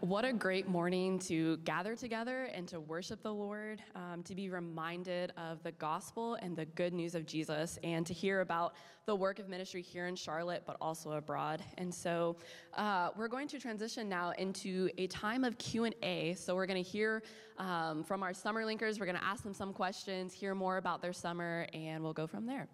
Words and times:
What 0.00 0.24
a 0.24 0.32
great 0.32 0.68
morning 0.68 1.18
to 1.20 1.56
gather 1.58 1.96
together 1.96 2.44
and 2.54 2.68
to 2.68 2.80
worship 2.80 3.22
the 3.22 3.32
Lord, 3.32 3.82
um, 3.94 4.22
to 4.24 4.34
be 4.34 4.48
reminded 4.48 5.32
of 5.36 5.62
the 5.62 5.72
gospel 5.72 6.34
and 6.42 6.56
the 6.56 6.66
good 6.66 6.92
news 6.92 7.14
of 7.14 7.26
Jesus, 7.26 7.78
and 7.82 8.06
to 8.06 8.14
hear 8.14 8.40
about 8.40 8.74
the 9.06 9.16
work 9.16 9.38
of 9.38 9.48
ministry 9.48 9.82
here 9.82 10.06
in 10.06 10.16
Charlotte, 10.16 10.62
but 10.66 10.76
also 10.80 11.12
abroad. 11.12 11.62
And 11.78 11.92
so, 11.92 12.36
uh, 12.74 13.10
we're 13.16 13.28
going 13.28 13.48
to 13.48 13.58
transition 13.58 14.08
now 14.08 14.30
into 14.38 14.90
a 14.98 15.06
time 15.08 15.44
of 15.44 15.58
Q 15.58 15.84
and 15.84 15.94
A. 16.02 16.34
So 16.34 16.54
we're 16.54 16.66
going 16.66 16.82
to 16.82 16.88
hear 16.88 17.22
um, 17.58 18.04
from 18.04 18.22
our 18.22 18.32
summer 18.34 18.64
linkers. 18.64 19.00
We're 19.00 19.06
going 19.06 19.18
to 19.18 19.24
ask 19.24 19.42
them 19.42 19.54
some 19.54 19.72
questions, 19.72 20.32
hear 20.32 20.54
more 20.54 20.76
about 20.76 21.02
their 21.02 21.12
summer, 21.12 21.66
and 21.72 22.02
we'll 22.02 22.12
go 22.12 22.26
from 22.26 22.46
there. 22.46 22.68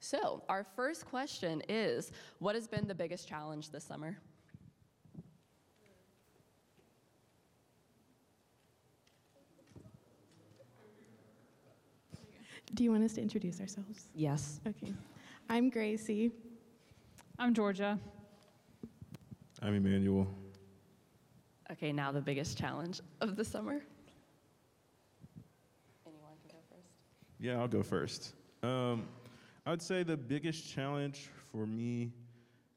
So, 0.00 0.42
our 0.48 0.64
first 0.76 1.06
question 1.06 1.62
is: 1.68 2.12
What 2.38 2.54
has 2.54 2.68
been 2.68 2.86
the 2.86 2.94
biggest 2.94 3.28
challenge 3.28 3.70
this 3.70 3.84
summer? 3.84 4.18
Do 12.74 12.82
you 12.82 12.90
want 12.90 13.04
us 13.04 13.12
to 13.12 13.22
introduce 13.22 13.60
ourselves? 13.60 14.08
Yes. 14.16 14.60
Okay. 14.66 14.92
I'm 15.48 15.70
Gracie. 15.70 16.32
I'm 17.38 17.54
Georgia. 17.54 18.00
I'm 19.62 19.74
Emmanuel. 19.74 20.26
Okay, 21.70 21.92
now 21.92 22.10
the 22.10 22.20
biggest 22.20 22.58
challenge 22.58 23.00
of 23.20 23.36
the 23.36 23.44
summer. 23.44 23.80
Anyone 26.04 26.32
can 26.42 26.50
go 26.50 26.56
first. 26.68 26.88
Yeah, 27.38 27.60
I'll 27.60 27.68
go 27.68 27.84
first. 27.84 28.32
Um, 28.64 29.06
I 29.64 29.70
would 29.70 29.82
say 29.82 30.02
the 30.02 30.16
biggest 30.16 30.68
challenge 30.68 31.28
for 31.52 31.68
me 31.68 32.10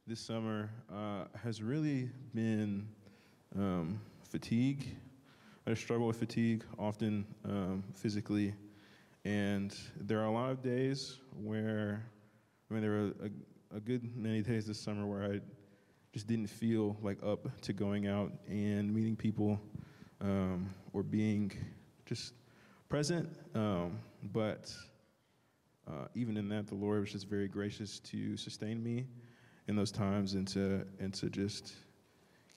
this 0.05 0.19
summer 0.19 0.69
uh, 0.93 1.25
has 1.43 1.63
really 1.63 2.11
been 2.35 2.87
um, 3.55 3.99
fatigue. 4.29 4.95
I 5.65 5.73
struggle 5.73 6.05
with 6.05 6.17
fatigue 6.17 6.63
often 6.77 7.25
um, 7.45 7.83
physically, 7.95 8.53
and 9.27 9.77
there 9.99 10.21
are 10.21 10.25
a 10.25 10.31
lot 10.31 10.51
of 10.51 10.61
days 10.61 11.19
where, 11.43 12.01
I 12.71 12.73
mean, 12.73 12.81
there 12.81 12.91
were 12.91 13.13
a, 13.25 13.75
a 13.75 13.79
good 13.81 14.15
many 14.15 14.41
days 14.41 14.65
this 14.65 14.79
summer 14.79 15.05
where 15.05 15.21
I 15.21 15.41
just 16.13 16.27
didn't 16.27 16.47
feel 16.47 16.95
like 17.01 17.21
up 17.21 17.59
to 17.63 17.73
going 17.73 18.07
out 18.07 18.31
and 18.47 18.93
meeting 18.93 19.17
people 19.17 19.59
um, 20.21 20.69
or 20.93 21.03
being 21.03 21.51
just 22.05 22.35
present. 22.87 23.27
Um, 23.53 23.99
but 24.31 24.73
uh, 25.89 26.05
even 26.15 26.37
in 26.37 26.47
that, 26.47 26.67
the 26.67 26.75
Lord 26.75 27.01
was 27.01 27.11
just 27.11 27.27
very 27.27 27.49
gracious 27.49 27.99
to 27.99 28.37
sustain 28.37 28.81
me 28.81 29.07
in 29.67 29.75
those 29.75 29.91
times 29.91 30.35
and 30.35 30.47
to 30.47 30.87
and 31.01 31.13
to 31.15 31.29
just 31.29 31.73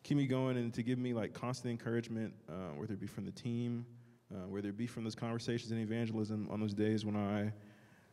keep 0.05 0.17
me 0.17 0.27
going 0.29 0.57
and 0.57 0.73
to 0.75 0.85
give 0.85 1.01
me 1.01 1.15
like 1.15 1.33
constant 1.33 1.73
encouragement, 1.73 2.33
uh, 2.49 2.77
whether 2.77 2.93
it 2.93 3.01
be 3.01 3.09
from 3.09 3.25
the 3.25 3.33
team, 3.33 3.85
uh, 4.33 4.47
whether 4.49 4.69
it 4.69 4.77
be 4.77 4.87
from 4.87 5.05
those 5.05 5.15
conversations 5.15 5.73
in 5.73 5.79
evangelism 5.79 6.49
on 6.51 6.61
those 6.61 6.75
days 6.75 7.05
when 7.05 7.17
I 7.17 7.53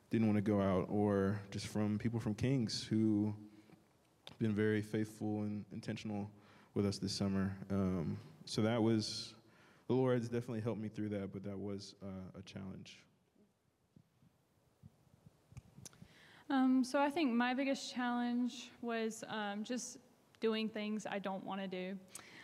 didn't 0.09 0.27
want 0.27 0.37
to 0.37 0.41
go 0.41 0.61
out, 0.61 0.87
or 0.89 1.39
just 1.51 1.67
from 1.67 1.99
people 1.99 2.19
from 2.19 2.33
Kings 2.33 2.83
who 2.89 3.33
been 4.39 4.53
very 4.53 4.81
faithful 4.81 5.41
and 5.41 5.65
intentional 5.71 6.29
with 6.73 6.85
us 6.85 6.97
this 6.97 7.11
summer. 7.11 7.55
Um, 7.71 8.17
so 8.45 8.61
that 8.61 8.81
was 8.81 9.33
the 9.87 9.93
Lord 9.93 10.19
has 10.19 10.29
definitely 10.29 10.61
helped 10.61 10.79
me 10.79 10.89
through 10.89 11.09
that, 11.09 11.33
but 11.33 11.43
that 11.43 11.57
was 11.57 11.95
uh, 12.03 12.39
a 12.39 12.41
challenge. 12.43 12.99
Um, 16.49 16.83
so 16.83 16.99
I 16.99 17.09
think 17.09 17.33
my 17.33 17.53
biggest 17.53 17.93
challenge 17.93 18.71
was 18.81 19.23
um, 19.27 19.63
just 19.63 19.97
doing 20.39 20.69
things 20.69 21.05
I 21.09 21.19
don't 21.19 21.43
want 21.43 21.61
to 21.61 21.67
do. 21.67 21.97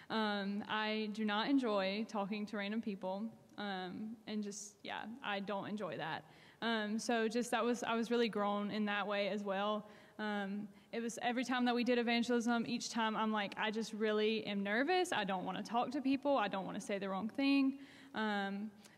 Um, 0.10 0.64
I 0.68 1.10
do 1.14 1.24
not 1.26 1.50
enjoy 1.50 2.06
talking 2.10 2.46
to 2.48 2.58
random 2.58 2.82
people, 2.82 3.24
um, 3.58 4.16
and 4.28 4.44
just 4.44 4.76
yeah, 4.84 5.04
I 5.24 5.40
don't 5.40 5.68
enjoy 5.68 5.98
that. 5.98 6.24
Um, 6.62 6.98
so 6.98 7.28
just 7.28 7.52
that 7.52 7.64
was 7.64 7.84
I 7.84 7.96
was 7.96 8.10
really 8.10 8.30
grown 8.30 8.72
in 8.72 8.86
that 8.86 9.06
way 9.06 9.30
as 9.30 9.44
well. 9.44 9.88
Um, 10.20 10.68
it 10.92 11.02
was 11.02 11.18
every 11.22 11.44
time 11.44 11.66
that 11.66 11.74
we 11.76 11.84
did 11.84 11.98
evangelism, 11.98 12.66
each 12.68 12.90
time 12.90 13.16
I'm 13.16 13.32
like, 13.32 13.54
I 13.58 13.72
just 13.72 13.94
really 13.94 14.46
am 14.46 14.64
nervous. 14.64 15.12
I 15.12 15.24
don't 15.24 15.44
want 15.44 15.58
to 15.58 15.64
talk 15.64 15.92
to 15.92 16.02
people. 16.02 16.38
I 16.38 16.48
don't 16.48 16.66
want 16.66 16.80
to 16.80 16.86
say 16.86 17.00
the 17.00 17.10
wrong 17.10 17.30
thing. 17.30 17.80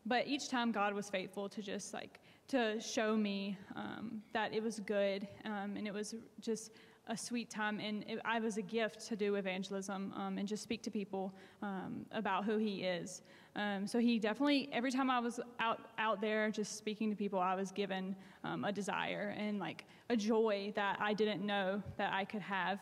but 0.05 0.27
each 0.27 0.49
time 0.49 0.71
God 0.71 0.93
was 0.93 1.09
faithful 1.09 1.49
to 1.49 1.61
just 1.61 1.93
like 1.93 2.19
to 2.47 2.79
show 2.79 3.15
me 3.15 3.57
um, 3.75 4.21
that 4.33 4.53
it 4.53 4.61
was 4.61 4.79
good 4.81 5.27
um, 5.45 5.75
and 5.77 5.87
it 5.87 5.93
was 5.93 6.15
just 6.39 6.71
a 7.07 7.17
sweet 7.17 7.49
time 7.49 7.79
and 7.79 8.03
it, 8.07 8.19
I 8.25 8.39
was 8.39 8.57
a 8.57 8.61
gift 8.61 9.07
to 9.07 9.15
do 9.15 9.35
evangelism 9.35 10.13
um, 10.15 10.37
and 10.37 10.47
just 10.47 10.63
speak 10.63 10.81
to 10.83 10.91
people 10.91 11.33
um, 11.61 12.05
about 12.11 12.45
who 12.45 12.57
he 12.57 12.83
is. 12.83 13.21
Um, 13.55 13.87
so 13.87 13.99
he 13.99 14.19
definitely 14.19 14.67
every 14.71 14.91
time 14.91 15.09
I 15.09 15.19
was 15.19 15.39
out 15.59 15.79
out 15.97 16.19
there 16.19 16.51
just 16.51 16.77
speaking 16.77 17.09
to 17.09 17.15
people, 17.15 17.39
I 17.39 17.55
was 17.55 17.71
given 17.71 18.15
um, 18.43 18.65
a 18.65 18.71
desire 18.71 19.33
and 19.37 19.59
like 19.59 19.85
a 20.09 20.15
joy 20.15 20.73
that 20.75 20.97
I 20.99 21.13
didn't 21.13 21.45
know 21.45 21.81
that 21.97 22.13
I 22.13 22.25
could 22.25 22.41
have 22.41 22.79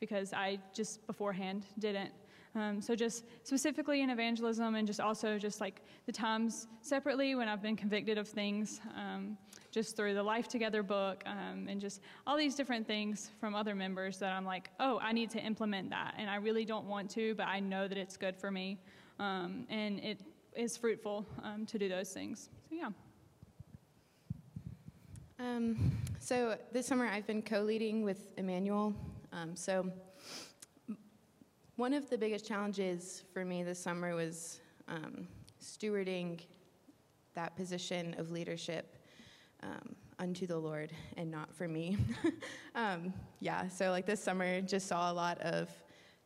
because 0.00 0.32
I 0.32 0.58
just 0.72 1.06
beforehand 1.06 1.64
didn't. 1.78 2.12
Um, 2.56 2.80
so 2.80 2.94
just 2.94 3.24
specifically 3.42 4.00
in 4.00 4.08
evangelism 4.08 4.76
and 4.76 4.86
just 4.86 4.98
also 4.98 5.38
just 5.38 5.60
like 5.60 5.82
the 6.06 6.12
times 6.12 6.68
separately 6.80 7.34
when 7.34 7.48
I've 7.48 7.60
been 7.60 7.76
convicted 7.76 8.16
of 8.16 8.26
things, 8.26 8.80
um, 8.96 9.36
just 9.70 9.94
through 9.94 10.14
the 10.14 10.22
Life 10.22 10.48
Together 10.48 10.82
book 10.82 11.22
um, 11.26 11.66
and 11.68 11.78
just 11.78 12.00
all 12.26 12.36
these 12.36 12.54
different 12.54 12.86
things 12.86 13.30
from 13.40 13.54
other 13.54 13.74
members 13.74 14.18
that 14.18 14.32
I'm 14.32 14.46
like, 14.46 14.70
oh, 14.80 14.98
I 15.02 15.12
need 15.12 15.28
to 15.30 15.38
implement 15.38 15.90
that. 15.90 16.14
And 16.16 16.30
I 16.30 16.36
really 16.36 16.64
don't 16.64 16.86
want 16.86 17.10
to, 17.10 17.34
but 17.34 17.46
I 17.46 17.60
know 17.60 17.88
that 17.88 17.98
it's 17.98 18.16
good 18.16 18.34
for 18.34 18.50
me. 18.50 18.78
Um, 19.18 19.66
and 19.70 19.98
it 20.00 20.20
is 20.54 20.76
fruitful 20.76 21.26
um, 21.42 21.66
to 21.66 21.78
do 21.78 21.88
those 21.88 22.10
things. 22.10 22.48
So 22.68 22.76
yeah. 22.76 22.90
Um, 25.38 25.92
so 26.18 26.56
this 26.72 26.86
summer 26.86 27.06
I've 27.06 27.26
been 27.26 27.42
co-leading 27.42 28.02
with 28.02 28.32
Emmanuel. 28.36 28.94
so 29.54 29.90
one 31.76 31.92
of 31.92 32.08
the 32.08 32.16
biggest 32.16 32.46
challenges 32.46 33.22
for 33.34 33.44
me 33.44 33.62
this 33.62 33.78
summer 33.78 34.14
was 34.14 34.60
um, 34.88 35.28
stewarding 35.62 36.40
that 37.34 37.54
position 37.54 38.14
of 38.18 38.30
leadership 38.30 38.96
um, 39.62 39.94
unto 40.18 40.46
the 40.46 40.56
Lord 40.56 40.90
and 41.18 41.30
not 41.30 41.54
for 41.54 41.68
me. 41.68 41.98
um, 42.74 43.12
yeah, 43.40 43.68
so 43.68 43.90
like 43.90 44.06
this 44.06 44.22
summer, 44.22 44.62
just 44.62 44.88
saw 44.88 45.12
a 45.12 45.14
lot 45.14 45.38
of 45.42 45.68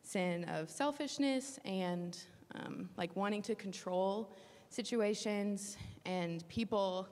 sin 0.03 0.45
of 0.45 0.69
selfishness 0.69 1.59
and 1.65 2.17
um, 2.55 2.89
like 2.97 3.15
wanting 3.15 3.41
to 3.43 3.55
control 3.55 4.33
situations 4.69 5.77
and 6.05 6.47
people. 6.47 7.07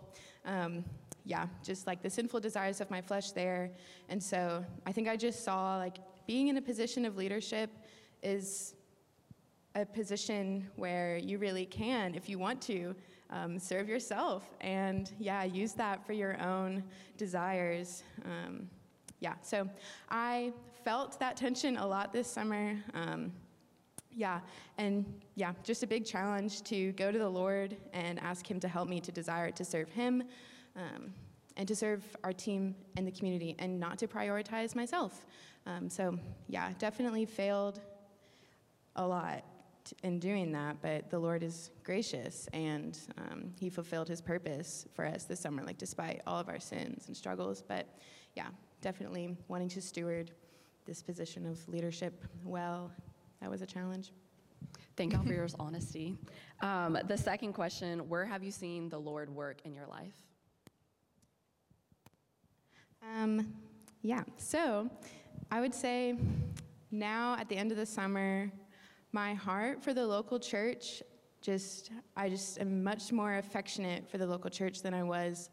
Um, 0.45 0.83
yeah, 1.25 1.47
just 1.63 1.85
like 1.85 2.01
the 2.01 2.09
sinful 2.09 2.39
desires 2.39 2.81
of 2.81 2.89
my 2.89 3.01
flesh 3.01 3.31
there. 3.31 3.71
And 4.07 4.21
so 4.21 4.65
I 4.85 4.91
think 4.91 5.07
I 5.07 5.15
just 5.15 5.43
saw 5.43 5.77
like 5.77 5.97
being 6.25 6.47
in 6.47 6.57
a 6.57 6.61
position 6.61 7.05
of 7.05 7.17
leadership 7.17 7.69
is 8.23 8.73
a 9.75 9.85
position 9.85 10.67
where 10.75 11.17
you 11.17 11.37
really 11.37 11.65
can, 11.65 12.15
if 12.15 12.27
you 12.29 12.39
want 12.39 12.61
to, 12.63 12.95
um, 13.29 13.59
serve 13.59 13.87
yourself 13.87 14.43
and, 14.61 15.11
yeah, 15.19 15.43
use 15.43 15.73
that 15.73 16.05
for 16.05 16.13
your 16.13 16.41
own 16.41 16.83
desires. 17.17 18.03
Um, 18.25 18.67
yeah, 19.19 19.35
so 19.41 19.69
I 20.09 20.51
felt 20.83 21.19
that 21.19 21.37
tension 21.37 21.77
a 21.77 21.85
lot 21.85 22.11
this 22.11 22.27
summer. 22.27 22.75
Um, 22.95 23.31
yeah, 24.19 24.41
and 24.77 25.05
yeah, 25.35 25.53
just 25.63 25.81
a 25.81 25.87
big 25.87 26.05
challenge 26.05 26.61
to 26.63 26.91
go 26.91 27.09
to 27.09 27.17
the 27.17 27.29
Lord 27.29 27.77
and 27.93 28.19
ask 28.19 28.45
Him 28.45 28.59
to 28.59 28.67
help 28.67 28.89
me 28.89 28.99
to 28.99 29.13
desire 29.13 29.49
to 29.51 29.63
serve 29.63 29.89
Him 29.89 30.23
um, 30.75 31.13
and 31.55 31.65
to 31.69 31.75
serve 31.75 32.03
our 32.25 32.33
team 32.33 32.75
and 32.97 33.07
the 33.07 33.11
community 33.11 33.55
and 33.59 33.79
not 33.79 33.97
to 33.99 34.07
prioritize 34.07 34.75
myself. 34.75 35.25
Um, 35.65 35.89
so, 35.89 36.19
yeah, 36.49 36.71
definitely 36.79 37.25
failed 37.25 37.79
a 38.97 39.07
lot 39.07 39.45
in 40.03 40.19
doing 40.19 40.51
that, 40.51 40.75
but 40.81 41.09
the 41.09 41.17
Lord 41.17 41.41
is 41.41 41.71
gracious 41.85 42.49
and 42.51 42.99
um, 43.17 43.53
He 43.57 43.69
fulfilled 43.69 44.09
His 44.09 44.19
purpose 44.19 44.85
for 44.93 45.05
us 45.05 45.23
this 45.23 45.39
summer, 45.39 45.63
like 45.63 45.77
despite 45.77 46.21
all 46.27 46.39
of 46.39 46.49
our 46.49 46.59
sins 46.59 47.05
and 47.07 47.15
struggles. 47.15 47.63
But 47.65 47.87
yeah, 48.35 48.47
definitely 48.81 49.37
wanting 49.47 49.69
to 49.69 49.81
steward 49.81 50.31
this 50.85 51.01
position 51.01 51.45
of 51.45 51.65
leadership 51.69 52.25
well, 52.43 52.91
that 53.41 53.49
was 53.49 53.61
a 53.61 53.65
challenge. 53.65 54.11
Thank 54.95 55.13
you 55.13 55.23
for 55.23 55.33
your 55.33 55.47
honesty. 55.59 56.17
Um, 56.61 56.97
the 57.07 57.17
second 57.17 57.53
question 57.53 58.09
Where 58.09 58.25
have 58.25 58.43
you 58.43 58.51
seen 58.51 58.89
the 58.89 58.99
Lord 58.99 59.29
work 59.29 59.61
in 59.65 59.73
your 59.73 59.87
life? 59.87 60.15
Um, 63.01 63.53
yeah, 64.01 64.23
so 64.37 64.89
I 65.51 65.61
would 65.61 65.73
say 65.73 66.17
now 66.91 67.35
at 67.39 67.47
the 67.49 67.55
end 67.55 67.71
of 67.71 67.77
the 67.77 67.85
summer, 67.85 68.51
my 69.11 69.33
heart 69.33 69.81
for 69.81 69.93
the 69.93 70.05
local 70.05 70.39
church 70.39 71.01
just 71.41 71.91
I 72.17 72.29
just 72.29 72.59
am 72.59 72.83
much 72.83 73.11
more 73.11 73.37
affectionate 73.37 74.09
for 74.09 74.17
the 74.17 74.27
local 74.27 74.49
church 74.49 74.81
than 74.81 74.93
I 74.93 75.03
was 75.03 75.49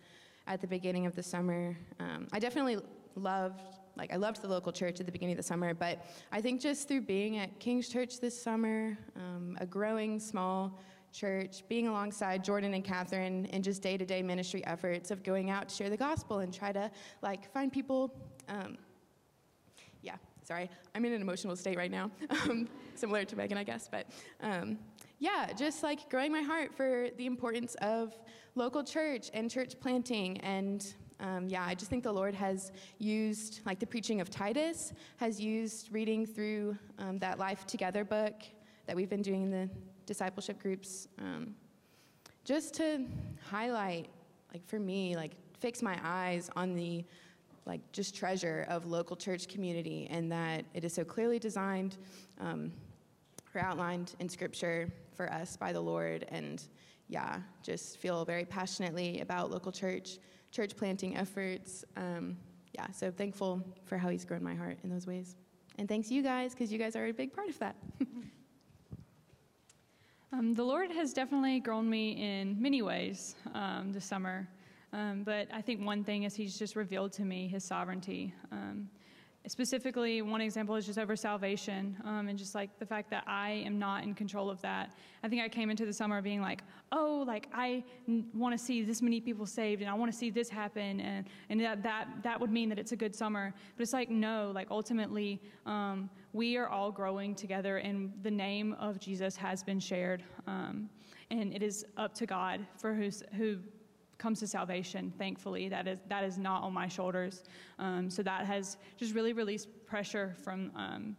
at 0.47 0.61
the 0.61 0.67
beginning 0.67 1.06
of 1.06 1.15
the 1.15 1.23
summer. 1.23 1.77
Um, 2.00 2.27
I 2.33 2.38
definitely 2.38 2.79
loved 3.15 3.75
like 3.96 4.12
I 4.12 4.16
loved 4.16 4.43
the 4.43 4.48
local 4.48 4.72
church 4.72 5.00
at 5.00 5.06
the 5.06 5.12
beginning 5.12 5.32
of 5.32 5.38
the 5.38 5.43
summer, 5.43 5.72
but 5.75 6.04
I 6.31 6.40
think 6.40 6.60
just 6.60 6.87
through 6.87 7.02
being 7.02 7.38
at 7.38 7.58
King's 7.58 7.88
Church 7.88 8.20
this 8.20 8.40
summer, 8.40 8.96
um, 9.16 9.56
a 9.60 9.66
growing 9.66 10.20
small 10.20 10.78
church, 11.12 11.62
being 11.69 11.88
alongside 11.88 12.44
Jordan 12.44 12.75
and 12.75 12.84
Catherine, 12.84 13.46
and 13.46 13.64
just 13.64 13.81
day-to-day 13.82 14.22
ministry 14.22 14.64
efforts 14.66 15.10
of 15.10 15.22
going 15.22 15.50
out 15.50 15.70
to 15.70 15.75
share 15.75 15.88
the 15.88 15.96
gospel 15.96 16.40
and 16.40 16.52
try 16.52 16.72
to 16.72 16.90
like 17.22 17.50
find 17.52 17.72
people. 17.72 18.12
Um, 18.48 18.76
yeah, 20.02 20.16
sorry, 20.44 20.69
I'm 20.94 21.04
in 21.04 21.12
an 21.12 21.22
emotional 21.22 21.56
state 21.56 21.78
right 21.78 21.90
now, 21.90 22.10
um, 22.31 22.69
similar 22.94 23.25
to 23.25 23.37
Megan, 23.37 23.56
I 23.56 23.64
guess, 23.64 23.88
but 23.90 24.06
um, 24.42 24.78
yeah, 25.19 25.52
just 25.56 25.82
like 25.82 26.10
growing 26.10 26.31
my 26.31 26.42
heart 26.42 26.75
for 26.75 27.08
the 27.16 27.25
importance 27.25 27.75
of 27.76 28.14
local 28.54 28.84
church 28.84 29.31
and 29.32 29.50
church 29.50 29.81
planting 29.81 30.38
and 30.38 30.94
um, 31.20 31.48
yeah, 31.48 31.64
I 31.64 31.74
just 31.74 31.90
think 31.90 32.02
the 32.02 32.12
Lord 32.12 32.34
has 32.34 32.72
used, 32.98 33.60
like 33.64 33.78
the 33.78 33.86
preaching 33.86 34.20
of 34.20 34.30
Titus, 34.30 34.92
has 35.16 35.40
used 35.40 35.90
reading 35.92 36.26
through 36.26 36.76
um, 36.98 37.18
that 37.18 37.38
Life 37.38 37.66
Together 37.66 38.04
book 38.04 38.34
that 38.86 38.94
we've 38.94 39.08
been 39.08 39.22
doing 39.22 39.42
in 39.44 39.50
the 39.50 39.68
discipleship 40.04 40.60
groups, 40.62 41.08
um, 41.18 41.54
just 42.44 42.74
to 42.74 43.06
highlight, 43.50 44.08
like 44.52 44.66
for 44.66 44.78
me, 44.78 45.16
like 45.16 45.32
fix 45.58 45.82
my 45.82 45.98
eyes 46.04 46.50
on 46.54 46.74
the 46.74 47.04
like 47.64 47.80
just 47.92 48.14
treasure 48.14 48.64
of 48.68 48.86
local 48.86 49.16
church 49.16 49.48
community 49.48 50.06
and 50.10 50.30
that 50.30 50.64
it 50.72 50.84
is 50.84 50.94
so 50.94 51.04
clearly 51.04 51.38
designed 51.38 51.96
um, 52.40 52.72
or 53.54 53.60
outlined 53.60 54.14
in 54.20 54.28
scripture 54.28 54.88
for 55.14 55.32
us 55.32 55.56
by 55.56 55.72
the 55.72 55.80
Lord. 55.80 56.26
And 56.28 56.62
yeah, 57.08 57.40
just 57.62 57.98
feel 57.98 58.24
very 58.24 58.44
passionately 58.44 59.20
about 59.20 59.50
local 59.50 59.72
church, 59.72 60.18
church 60.56 60.75
planting 60.75 61.14
efforts. 61.19 61.85
Um, 61.99 62.38
yeah, 62.73 62.91
so 62.91 63.11
thankful 63.11 63.62
for 63.85 63.99
how 63.99 64.08
he's 64.08 64.25
grown 64.25 64.43
my 64.43 64.55
heart 64.55 64.79
in 64.82 64.88
those 64.88 65.06
ways. 65.06 65.37
And 65.79 65.87
thanks 65.87 66.11
you 66.11 66.23
guys, 66.23 66.55
because 66.55 66.73
you 66.73 66.79
guys 66.79 66.97
are 66.97 67.06
a 67.06 67.12
big 67.12 67.35
part 67.35 67.50
of 67.50 67.58
that. 67.58 67.76
Um, 70.32 70.53
the 70.53 70.64
Lord 70.64 70.91
has 70.91 71.14
definitely 71.14 71.61
grown 71.61 71.88
me 71.88 72.11
in 72.11 72.61
many 72.61 72.82
ways 72.82 73.37
um, 73.55 73.93
this 73.93 74.05
summer. 74.05 74.47
Um, 74.93 75.23
but 75.25 75.47
I 75.50 75.62
think 75.62 75.87
one 75.87 76.05
thing 76.05 76.25
is 76.25 76.35
He's 76.35 76.59
just 76.59 76.76
revealed 76.76 77.12
to 77.12 77.23
me 77.23 77.49
His 77.49 77.64
sovereignty. 77.64 78.35
Specifically, 79.48 80.22
one 80.22 80.40
example 80.40 80.75
is 80.75 80.87
just 80.87 80.98
over 80.98 81.14
salvation 81.14 81.96
um, 82.04 82.28
and 82.28 82.37
just 82.37 82.54
like 82.54 82.76
the 82.81 82.87
fact 82.87 83.10
that 83.10 83.22
I 83.28 83.62
am 83.64 83.78
not 83.78 84.02
in 84.02 84.12
control 84.12 84.50
of 84.50 84.60
that. 84.62 84.93
I 85.22 85.28
think 85.28 85.40
I 85.40 85.48
came 85.48 85.70
into 85.70 85.87
the 85.87 85.93
summer 85.93 86.20
being 86.20 86.40
like, 86.40 86.62
oh, 86.90 87.22
like 87.26 87.48
I 87.54 87.84
n- 88.08 88.26
want 88.34 88.58
to 88.58 88.64
see 88.64 88.82
this 88.82 89.00
many 89.00 89.20
people 89.20 89.46
saved 89.46 89.82
and 89.82 89.90
I 89.90 89.94
want 89.94 90.10
to 90.10 90.19
see 90.19 90.31
this 90.31 90.48
happen 90.48 91.00
and, 91.00 91.28
and 91.48 91.60
that, 91.60 91.82
that, 91.84 92.08
that 92.25 92.40
would 92.40 92.50
mean 92.50 92.69
that 92.70 92.78
it's 92.78 92.90
a 92.90 92.96
good 92.96 93.14
summer. 93.14 93.54
But 93.76 93.82
it's 93.82 93.93
like, 93.93 94.10
no, 94.10 94.50
like 94.52 94.69
ultimately, 94.70 95.40
um, 95.64 96.10
we 96.32 96.56
are 96.56 96.69
all 96.69 96.90
growing 96.90 97.34
together 97.34 97.76
and 97.76 98.12
the 98.22 98.31
name 98.31 98.75
of 98.81 98.99
Jesus 98.99 99.37
has 99.37 99.62
been 99.62 99.78
shared. 99.78 100.25
Um, 100.49 100.90
and 101.31 101.54
it 101.54 101.62
is 101.62 101.87
up 101.96 102.14
to 102.14 102.26
God 102.26 102.66
for 102.78 102.94
who's, 102.94 103.22
who 103.37 103.58
comes 104.18 104.40
to 104.40 104.46
salvation 104.46 105.12
thankfully 105.18 105.68
that 105.68 105.86
is 105.86 105.98
that 106.08 106.24
is 106.24 106.38
not 106.38 106.62
on 106.62 106.72
my 106.72 106.88
shoulders. 106.88 107.44
Um, 107.78 108.10
so 108.10 108.22
that 108.22 108.46
has 108.46 108.76
just 108.96 109.14
really 109.14 109.32
released 109.32 109.68
pressure 109.86 110.34
from 110.42 110.70
um, 110.74 111.16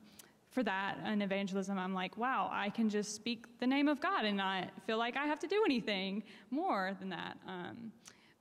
for 0.49 0.63
that 0.63 0.97
and 1.03 1.21
evangelism. 1.21 1.77
I'm 1.77 1.94
like 1.94 2.17
wow 2.17 2.49
i 2.51 2.69
can 2.69 2.89
just 2.89 3.15
speak 3.15 3.45
the 3.59 3.67
name 3.67 3.88
of 3.88 3.99
god 4.01 4.25
and 4.25 4.38
not 4.38 4.69
feel 4.85 4.97
like 4.97 5.15
i 5.15 5.25
have 5.25 5.39
to 5.39 5.47
do 5.47 5.63
anything 5.65 6.23
more 6.51 6.95
than 6.99 7.09
that. 7.09 7.38
Um, 7.47 7.91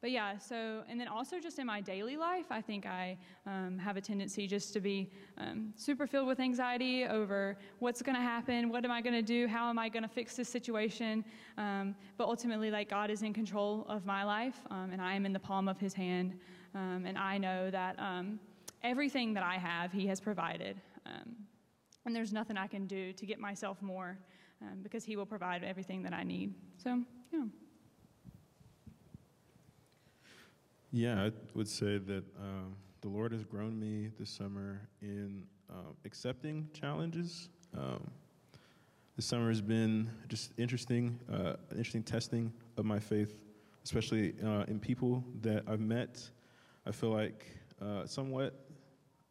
but 0.06 0.12
yeah, 0.12 0.38
so, 0.38 0.84
and 0.88 1.00
then 1.00 1.08
also 1.08 1.40
just 1.40 1.58
in 1.58 1.66
my 1.66 1.80
daily 1.80 2.16
life, 2.16 2.44
I 2.48 2.60
think 2.60 2.86
I 2.86 3.18
um, 3.44 3.76
have 3.76 3.96
a 3.96 4.00
tendency 4.00 4.46
just 4.46 4.72
to 4.74 4.78
be 4.78 5.10
um, 5.36 5.72
super 5.74 6.06
filled 6.06 6.28
with 6.28 6.38
anxiety 6.38 7.06
over 7.06 7.58
what's 7.80 8.02
going 8.02 8.14
to 8.14 8.22
happen, 8.22 8.68
what 8.68 8.84
am 8.84 8.92
I 8.92 9.00
going 9.00 9.16
to 9.16 9.20
do, 9.20 9.48
how 9.48 9.68
am 9.68 9.80
I 9.80 9.88
going 9.88 10.04
to 10.04 10.08
fix 10.08 10.36
this 10.36 10.48
situation. 10.48 11.24
Um, 11.58 11.96
but 12.16 12.28
ultimately, 12.28 12.70
like, 12.70 12.88
God 12.88 13.10
is 13.10 13.22
in 13.22 13.34
control 13.34 13.84
of 13.88 14.06
my 14.06 14.22
life, 14.22 14.60
um, 14.70 14.90
and 14.92 15.02
I 15.02 15.16
am 15.16 15.26
in 15.26 15.32
the 15.32 15.40
palm 15.40 15.66
of 15.66 15.80
His 15.80 15.92
hand. 15.92 16.38
Um, 16.76 17.02
and 17.04 17.18
I 17.18 17.36
know 17.36 17.68
that 17.72 17.98
um, 17.98 18.38
everything 18.84 19.34
that 19.34 19.42
I 19.42 19.56
have, 19.56 19.90
He 19.90 20.06
has 20.06 20.20
provided. 20.20 20.80
and 21.04 22.14
there's 22.14 22.32
nothing 22.32 22.56
I 22.56 22.68
can 22.68 22.86
do 22.86 23.12
to 23.12 23.26
get 23.26 23.40
myself 23.40 23.82
more 23.82 24.18
because 24.84 25.02
He 25.02 25.16
will 25.16 25.26
provide 25.26 25.64
everything 25.64 26.04
that 26.04 26.12
I 26.12 26.22
need. 26.22 26.54
So, 26.76 27.02
yeah. 27.32 27.46
Yeah, 30.92 31.24
I 31.24 31.32
would 31.54 31.68
say 31.68 31.98
that 31.98 32.24
um, 32.38 32.76
the 33.00 33.08
Lord 33.08 33.32
has 33.32 33.44
grown 33.44 33.78
me 33.78 34.10
this 34.18 34.30
summer 34.30 34.88
in 35.02 35.42
um, 35.68 35.96
accepting 36.04 36.68
challenges. 36.72 37.48
Um, 37.76 38.08
this 39.16 39.26
summer 39.26 39.48
has 39.48 39.60
been 39.60 40.08
just 40.28 40.52
interesting, 40.58 41.18
uh, 41.32 41.54
interesting 41.72 42.04
testing 42.04 42.52
of 42.76 42.84
my 42.84 43.00
faith, 43.00 43.34
especially 43.84 44.34
uh, 44.44 44.64
in 44.68 44.78
people 44.78 45.24
that 45.42 45.64
I've 45.66 45.80
met. 45.80 46.22
I 46.86 46.92
feel 46.92 47.10
like 47.10 47.46
uh, 47.82 48.06
somewhat 48.06 48.54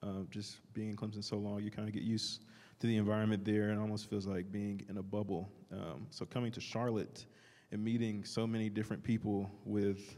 uh, 0.04 0.24
just 0.30 0.58
being 0.74 0.90
in 0.90 0.96
Clemson 0.98 1.24
so 1.24 1.38
long, 1.38 1.64
you 1.64 1.72
kind 1.72 1.88
of 1.88 1.94
get 1.94 2.04
used 2.04 2.44
to 2.80 2.88
the 2.88 2.98
environment 2.98 3.46
there, 3.46 3.70
and 3.70 3.80
almost 3.80 4.10
feels 4.10 4.28
like 4.28 4.52
being 4.52 4.86
in 4.90 4.98
a 4.98 5.04
bubble. 5.04 5.50
Um, 5.72 6.08
so 6.10 6.26
coming 6.26 6.52
to 6.52 6.60
Charlotte 6.60 7.26
and 7.72 7.84
meeting 7.84 8.26
so 8.26 8.46
many 8.46 8.70
different 8.70 9.04
people 9.04 9.50
with 9.64 10.18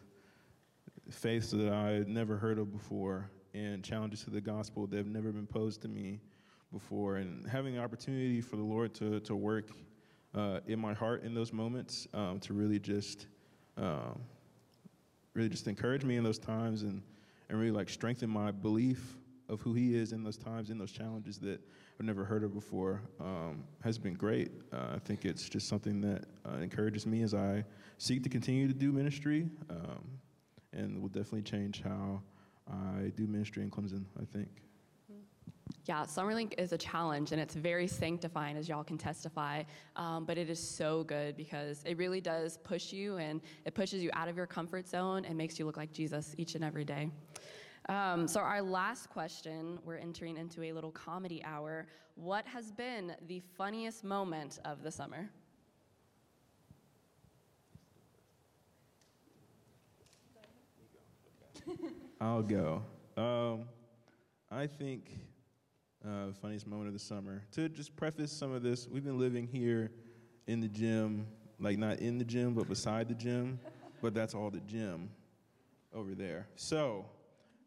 faiths 1.10 1.52
that 1.52 1.72
I 1.72 1.92
had 1.92 2.08
never 2.08 2.38
heard 2.38 2.60
of 2.60 2.72
before 2.72 3.30
and 3.54 3.84
challenges 3.84 4.24
to 4.24 4.30
the 4.30 4.42
gospel 4.42 4.88
that 4.88 4.98
have 4.98 5.08
never 5.08 5.32
been 5.32 5.48
posed 5.48 5.82
to 5.82 5.88
me 5.88 6.20
before. 6.72 7.18
And 7.18 7.48
having 7.48 7.76
the 7.76 7.82
opportunity 7.82 8.42
for 8.42 8.56
the 8.56 8.64
Lord 8.64 8.94
to, 8.96 9.20
to 9.22 9.36
work 9.36 9.70
uh, 10.36 10.60
in 10.68 10.80
my 10.80 10.94
heart 10.94 11.24
in 11.24 11.34
those 11.34 11.54
moments, 11.54 12.08
um, 12.14 12.40
to 12.42 12.54
really 12.54 12.80
just, 12.80 13.28
um, 13.78 14.20
really 15.34 15.50
just 15.50 15.68
encourage 15.68 16.04
me 16.04 16.18
in 16.18 16.24
those 16.24 16.40
times 16.40 16.84
and, 16.84 17.02
and 17.50 17.58
really 17.58 17.72
like 17.72 17.90
strengthen 17.90 18.30
my 18.30 18.52
belief 18.52 19.18
of 19.50 19.62
who 19.62 19.74
He 19.74 19.96
is 19.96 20.12
in 20.12 20.24
those 20.24 20.38
times, 20.38 20.70
in 20.70 20.78
those 20.78 20.92
challenges 20.92 21.38
that 21.40 21.62
I've 22.00 22.06
never 22.06 22.26
heard 22.26 22.44
of 22.44 22.54
before, 22.54 23.02
um, 23.20 23.64
has 23.82 23.98
been 23.98 24.14
great. 24.14 24.52
Uh, 24.74 24.96
I 24.96 25.00
think 25.00 25.26
it's 25.26 25.48
just 25.48 25.68
something 25.68 26.02
that 26.02 26.26
uh, 26.46 26.58
encourages 26.58 27.08
me 27.08 27.24
as 27.24 27.34
I 27.34 27.64
seek 27.98 28.24
to 28.24 28.30
continue 28.30 28.68
to 28.68 28.74
do 28.74 28.92
ministry. 28.92 29.50
Um, 29.70 30.04
and 30.74 31.02
will 31.02 31.10
definitely 31.10 31.44
change 31.44 31.82
how 31.82 32.22
I 32.70 33.12
do 33.16 33.28
ministry 33.28 33.64
in 33.64 33.72
Clemson, 33.72 34.06
I 34.20 34.26
think. 34.26 34.50
Yeah, 35.86 36.04
Summerlink 36.04 36.54
is 36.58 36.74
a 36.74 36.78
challenge 36.78 37.32
and 37.32 37.40
it's 37.40 37.56
very 37.56 37.88
sanctifying, 37.88 38.58
as 38.58 38.68
y'all 38.68 38.84
can 38.84 38.98
testify. 38.98 39.64
Um, 39.96 40.26
but 40.26 40.38
it 40.38 40.50
is 40.50 40.60
so 40.60 41.06
good 41.06 41.38
because 41.38 41.82
it 41.86 41.98
really 41.98 42.20
does 42.20 42.58
push 42.58 42.92
you 42.92 43.18
and 43.18 43.40
it 43.64 43.74
pushes 43.74 44.04
you 44.04 44.10
out 44.14 44.28
of 44.28 44.36
your 44.36 44.48
comfort 44.48 44.88
zone 44.88 45.24
and 45.24 45.38
makes 45.38 45.58
you 45.58 45.66
look 45.66 45.78
like 45.78 45.94
Jesus 45.94 46.36
each 46.38 46.56
and 46.56 46.64
every 46.64 46.84
day. 46.84 47.10
Um, 47.88 48.28
so, 48.28 48.42
our 48.42 48.62
last 48.62 49.10
question, 49.10 49.80
we're 49.86 49.96
entering 49.96 50.36
into 50.36 50.62
a 50.64 50.74
little 50.74 50.92
comedy 50.92 51.42
hour. 51.46 51.88
What 52.16 52.46
has 52.48 52.70
been 52.72 53.16
the 53.28 53.40
funniest 53.58 54.04
moment 54.04 54.60
of 54.66 54.84
the 54.84 54.92
summer? 54.92 55.30
I'll 62.22 62.44
go. 62.44 62.84
Um, 63.16 63.66
I 64.50 64.68
think 64.68 65.12
uh, 66.06 66.32
funniest 66.42 66.68
moment 66.68 66.88
of 66.88 66.94
the 66.94 67.00
summer. 67.00 67.44
To 67.54 67.70
just 67.70 67.96
preface 67.96 68.32
some 68.32 68.54
of 68.54 68.64
this, 68.64 68.88
we've 68.88 69.04
been 69.04 69.20
living 69.20 69.48
here 69.48 69.92
in 70.48 70.62
the 70.62 70.68
gym, 70.68 71.28
like 71.60 71.78
not 71.78 72.00
in 72.00 72.18
the 72.18 72.26
gym, 72.26 72.54
but 72.54 72.68
beside 72.68 73.10
the 73.10 73.16
gym, 73.16 73.60
but 74.02 74.14
that's 74.14 74.34
all 74.34 74.50
the 74.50 74.62
gym 74.62 75.10
over 75.94 76.16
there. 76.16 76.48
So, 76.56 77.06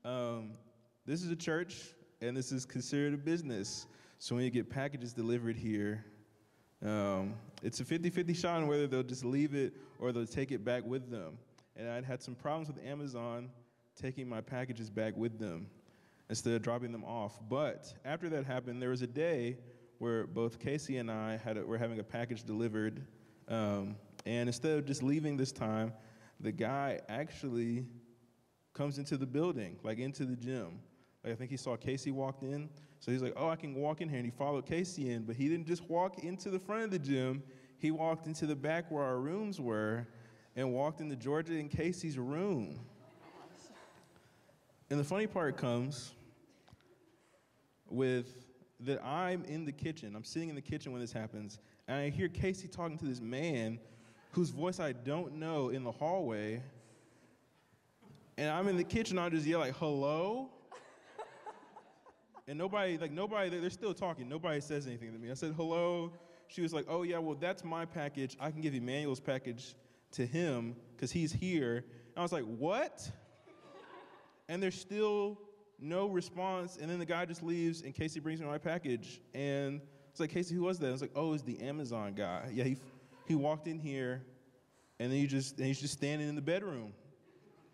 um, 0.05 0.53
this 1.07 1.23
is 1.23 1.31
a 1.31 1.37
church, 1.37 1.95
and 2.21 2.37
this 2.37 2.53
is 2.53 2.65
considered 2.65 3.15
a 3.15 3.19
business. 3.19 3.87
So 4.19 4.35
when 4.35 4.45
you 4.45 4.51
get 4.51 4.71
packages 4.71 5.13
delivered 5.13 5.57
here, 5.57 6.05
um, 6.85 7.35
it's 7.63 7.81
a 7.81 7.85
50-50 7.85 8.37
shot 8.37 8.57
on 8.57 8.67
whether 8.67 8.87
they'll 8.87 9.03
just 9.03 9.25
leave 9.25 9.55
it 9.55 9.75
or 9.99 10.13
they'll 10.13 10.27
take 10.27 10.53
it 10.53 10.65
back 10.65 10.85
with 10.85 11.11
them. 11.11 11.39
And 11.77 11.89
I'd 11.89 12.05
had 12.05 12.23
some 12.23 12.35
problems 12.35 12.69
with 12.69 12.85
Amazon 12.85 13.51
taking 14.01 14.29
my 14.29 14.41
packages 14.41 14.89
back 14.89 15.17
with 15.17 15.39
them 15.39 15.67
instead 16.29 16.55
of 16.55 16.63
dropping 16.63 16.93
them 16.93 17.05
off. 17.05 17.39
But 17.49 17.93
after 18.05 18.29
that 18.31 18.47
happened, 18.47 18.81
there 18.81 18.91
was 18.91 19.03
a 19.03 19.07
day 19.07 19.59
where 19.99 20.27
both 20.27 20.59
Casey 20.59 20.97
and 20.97 21.11
I 21.11 21.37
had 21.37 21.59
a, 21.59 21.65
were 21.65 21.77
having 21.77 21.99
a 21.99 22.05
package 22.05 22.45
delivered, 22.45 23.07
um, 23.49 23.97
and 24.25 24.49
instead 24.49 24.79
of 24.79 24.87
just 24.87 25.03
leaving 25.03 25.37
this 25.37 25.53
time, 25.53 25.93
the 26.41 26.53
guy 26.53 27.01
actually 27.09 27.85
comes 28.73 28.99
into 28.99 29.19
the 29.19 29.27
building, 29.27 29.77
like 29.83 29.99
into 29.99 30.25
the 30.25 30.37
gym. 30.37 30.81
Like 31.23 31.35
I 31.35 31.37
think 31.37 31.51
he 31.51 31.59
saw 31.59 31.77
Casey 31.77 32.11
walked 32.11 32.43
in, 32.43 32.71
so 32.99 33.13
he's 33.13 33.21
like, 33.21 33.35
"Oh, 33.37 33.49
I 33.49 33.57
can 33.57 33.75
walk 33.75 34.01
in 34.01 34.09
here," 34.09 34.19
and 34.19 34.25
he 34.25 34.31
followed 34.31 34.65
Casey 34.65 35.11
in. 35.11 35.25
But 35.25 35.37
he 35.37 35.49
didn't 35.49 35.67
just 35.67 35.89
walk 35.91 36.25
into 36.25 36.49
the 36.49 36.59
front 36.59 36.85
of 36.85 36.91
the 36.91 36.99
gym; 36.99 37.43
he 37.79 37.91
walked 37.91 38.27
into 38.27 38.47
the 38.47 38.57
back 38.57 38.91
where 38.91 39.05
our 39.05 39.19
rooms 39.19 39.61
were, 39.61 40.07
and 40.57 40.73
walked 40.73 41.03
into 41.03 41.17
Georgia 41.17 41.55
and 41.59 41.71
Casey's 41.71 42.19
room. 42.19 42.81
And 44.91 44.99
the 44.99 45.05
funny 45.05 45.29
part 45.29 45.57
comes 45.57 46.13
with 47.89 48.27
that 48.81 49.01
I'm 49.05 49.45
in 49.45 49.65
the 49.65 49.73
kitchen. 49.73 50.17
I'm 50.17 50.25
sitting 50.25 50.49
in 50.49 50.57
the 50.57 50.61
kitchen 50.61 50.91
when 50.91 51.01
this 51.01 51.13
happens, 51.13 51.61
and 51.87 51.97
I 51.97 52.11
hear 52.11 52.29
Casey 52.29 52.67
talking 52.67 52.99
to 52.99 53.05
this 53.05 53.21
man 53.21 53.79
whose 54.33 54.51
voice 54.51 54.81
I 54.81 54.93
don't 54.93 55.35
know 55.35 55.69
in 55.69 55.85
the 55.85 55.93
hallway. 55.93 56.63
And 58.37 58.49
I'm 58.49 58.69
in 58.69 58.77
the 58.77 58.85
kitchen, 58.85 59.19
I 59.19 59.29
just 59.29 59.47
yell 59.47 59.61
like, 59.61 59.77
hello? 59.77 60.51
And 62.49 62.59
nobody, 62.59 62.99
like 62.99 63.13
nobody, 63.13 63.49
they're 63.49 63.71
still 63.71 63.95
talking. 63.95 64.29
Nobody 64.29 64.61
says 64.61 64.87
anything 64.87 65.13
to 65.13 65.19
me. 65.19 65.31
I 65.31 65.35
said, 65.35 65.55
hello. 65.57 66.13
She 66.49 66.63
was 66.63 66.73
like, 66.73 66.87
oh 66.89 67.03
yeah, 67.03 67.19
well 67.19 67.37
that's 67.39 67.63
my 67.63 67.85
package. 67.85 68.37
I 68.41 68.51
can 68.51 68.61
give 68.61 68.75
Emmanuel's 68.75 69.21
package 69.21 69.77
to 70.13 70.27
him 70.27 70.75
because 70.97 71.13
he's 71.13 71.33
here. 71.33 71.77
And 71.77 72.17
I 72.17 72.23
was 72.23 72.33
like, 72.33 72.45
what? 72.45 73.09
And 74.51 74.61
there's 74.61 74.79
still 74.79 75.39
no 75.79 76.09
response. 76.09 76.77
And 76.77 76.91
then 76.91 76.99
the 76.99 77.07
guy 77.07 77.25
just 77.25 77.43
leaves, 77.43 77.83
and 77.83 77.95
Casey 77.95 78.19
brings 78.19 78.41
me 78.41 78.47
my 78.47 78.59
package. 78.59 79.23
And 79.33 79.81
it's 80.11 80.19
like, 80.19 80.31
Casey, 80.31 80.57
who 80.57 80.63
was 80.63 80.81
that? 80.81 80.89
I 80.89 80.91
was 80.91 81.01
like, 81.01 81.13
oh, 81.15 81.33
it's 81.33 81.45
the 81.45 81.61
Amazon 81.61 82.15
guy. 82.15 82.51
Yeah, 82.53 82.65
he, 82.65 82.77
he 83.27 83.37
walked 83.37 83.69
in 83.69 83.79
here, 83.79 84.23
and 84.99 85.11
then 85.11 85.19
he 85.19 85.29
just, 85.29 85.57
and 85.59 85.67
he's 85.67 85.81
just 85.81 85.95
standing 85.95 86.29
in 86.29 86.35
the 86.35 86.43
bedroom. 86.43 86.93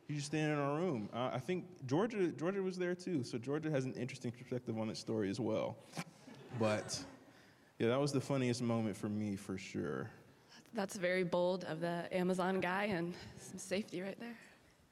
He's 0.06 0.18
just 0.18 0.28
standing 0.28 0.52
in 0.52 0.58
our 0.58 0.76
room. 0.76 1.08
Uh, 1.12 1.30
I 1.32 1.38
think 1.38 1.64
Georgia, 1.86 2.28
Georgia 2.28 2.62
was 2.62 2.76
there 2.76 2.94
too, 2.94 3.24
so 3.24 3.38
Georgia 3.38 3.70
has 3.70 3.86
an 3.86 3.94
interesting 3.94 4.30
perspective 4.30 4.78
on 4.78 4.86
that 4.88 4.98
story 4.98 5.30
as 5.30 5.40
well. 5.40 5.76
But 6.60 7.02
yeah, 7.78 7.88
that 7.88 8.00
was 8.00 8.12
the 8.12 8.20
funniest 8.20 8.62
moment 8.62 8.96
for 8.98 9.08
me 9.08 9.34
for 9.34 9.56
sure. 9.56 10.10
That's 10.74 10.96
very 10.96 11.24
bold 11.24 11.64
of 11.64 11.80
the 11.80 12.06
Amazon 12.12 12.60
guy 12.60 12.84
and 12.84 13.14
some 13.40 13.58
safety 13.58 14.02
right 14.02 14.20
there. 14.20 14.36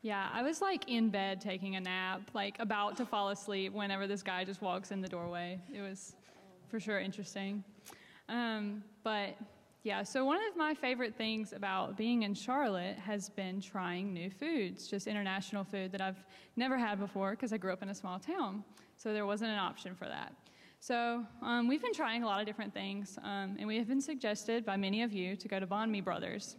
Yeah, 0.04 0.28
I 0.34 0.42
was 0.42 0.60
like 0.60 0.86
in 0.86 1.08
bed 1.08 1.40
taking 1.40 1.76
a 1.76 1.80
nap, 1.80 2.30
like 2.34 2.58
about 2.58 2.98
to 2.98 3.06
fall 3.06 3.30
asleep 3.30 3.72
whenever 3.72 4.06
this 4.06 4.22
guy 4.22 4.44
just 4.44 4.60
walks 4.60 4.90
in 4.90 5.00
the 5.00 5.08
doorway. 5.08 5.58
It 5.74 5.80
was 5.80 6.14
for 6.68 6.78
sure 6.78 7.00
interesting. 7.00 7.64
Um, 8.28 8.84
but 9.02 9.34
yeah, 9.82 10.02
so 10.02 10.26
one 10.26 10.40
of 10.46 10.58
my 10.58 10.74
favorite 10.74 11.14
things 11.14 11.54
about 11.54 11.96
being 11.96 12.24
in 12.24 12.34
Charlotte 12.34 12.98
has 12.98 13.30
been 13.30 13.62
trying 13.62 14.12
new 14.12 14.28
foods, 14.28 14.88
just 14.88 15.06
international 15.06 15.64
food 15.64 15.90
that 15.92 16.02
I've 16.02 16.22
never 16.54 16.76
had 16.76 17.00
before 17.00 17.30
because 17.30 17.54
I 17.54 17.56
grew 17.56 17.72
up 17.72 17.82
in 17.82 17.88
a 17.88 17.94
small 17.94 18.18
town. 18.18 18.62
So 18.98 19.14
there 19.14 19.24
wasn't 19.24 19.52
an 19.52 19.58
option 19.58 19.94
for 19.94 20.04
that. 20.04 20.34
So 20.80 21.24
um, 21.40 21.66
we've 21.66 21.80
been 21.80 21.94
trying 21.94 22.24
a 22.24 22.26
lot 22.26 22.40
of 22.40 22.46
different 22.46 22.74
things, 22.74 23.18
um, 23.22 23.56
and 23.58 23.66
we 23.66 23.78
have 23.78 23.88
been 23.88 24.02
suggested 24.02 24.66
by 24.66 24.76
many 24.76 25.00
of 25.00 25.14
you 25.14 25.34
to 25.34 25.48
go 25.48 25.58
to 25.58 25.66
Banh 25.66 25.88
Mi 25.88 26.02
Brothers. 26.02 26.56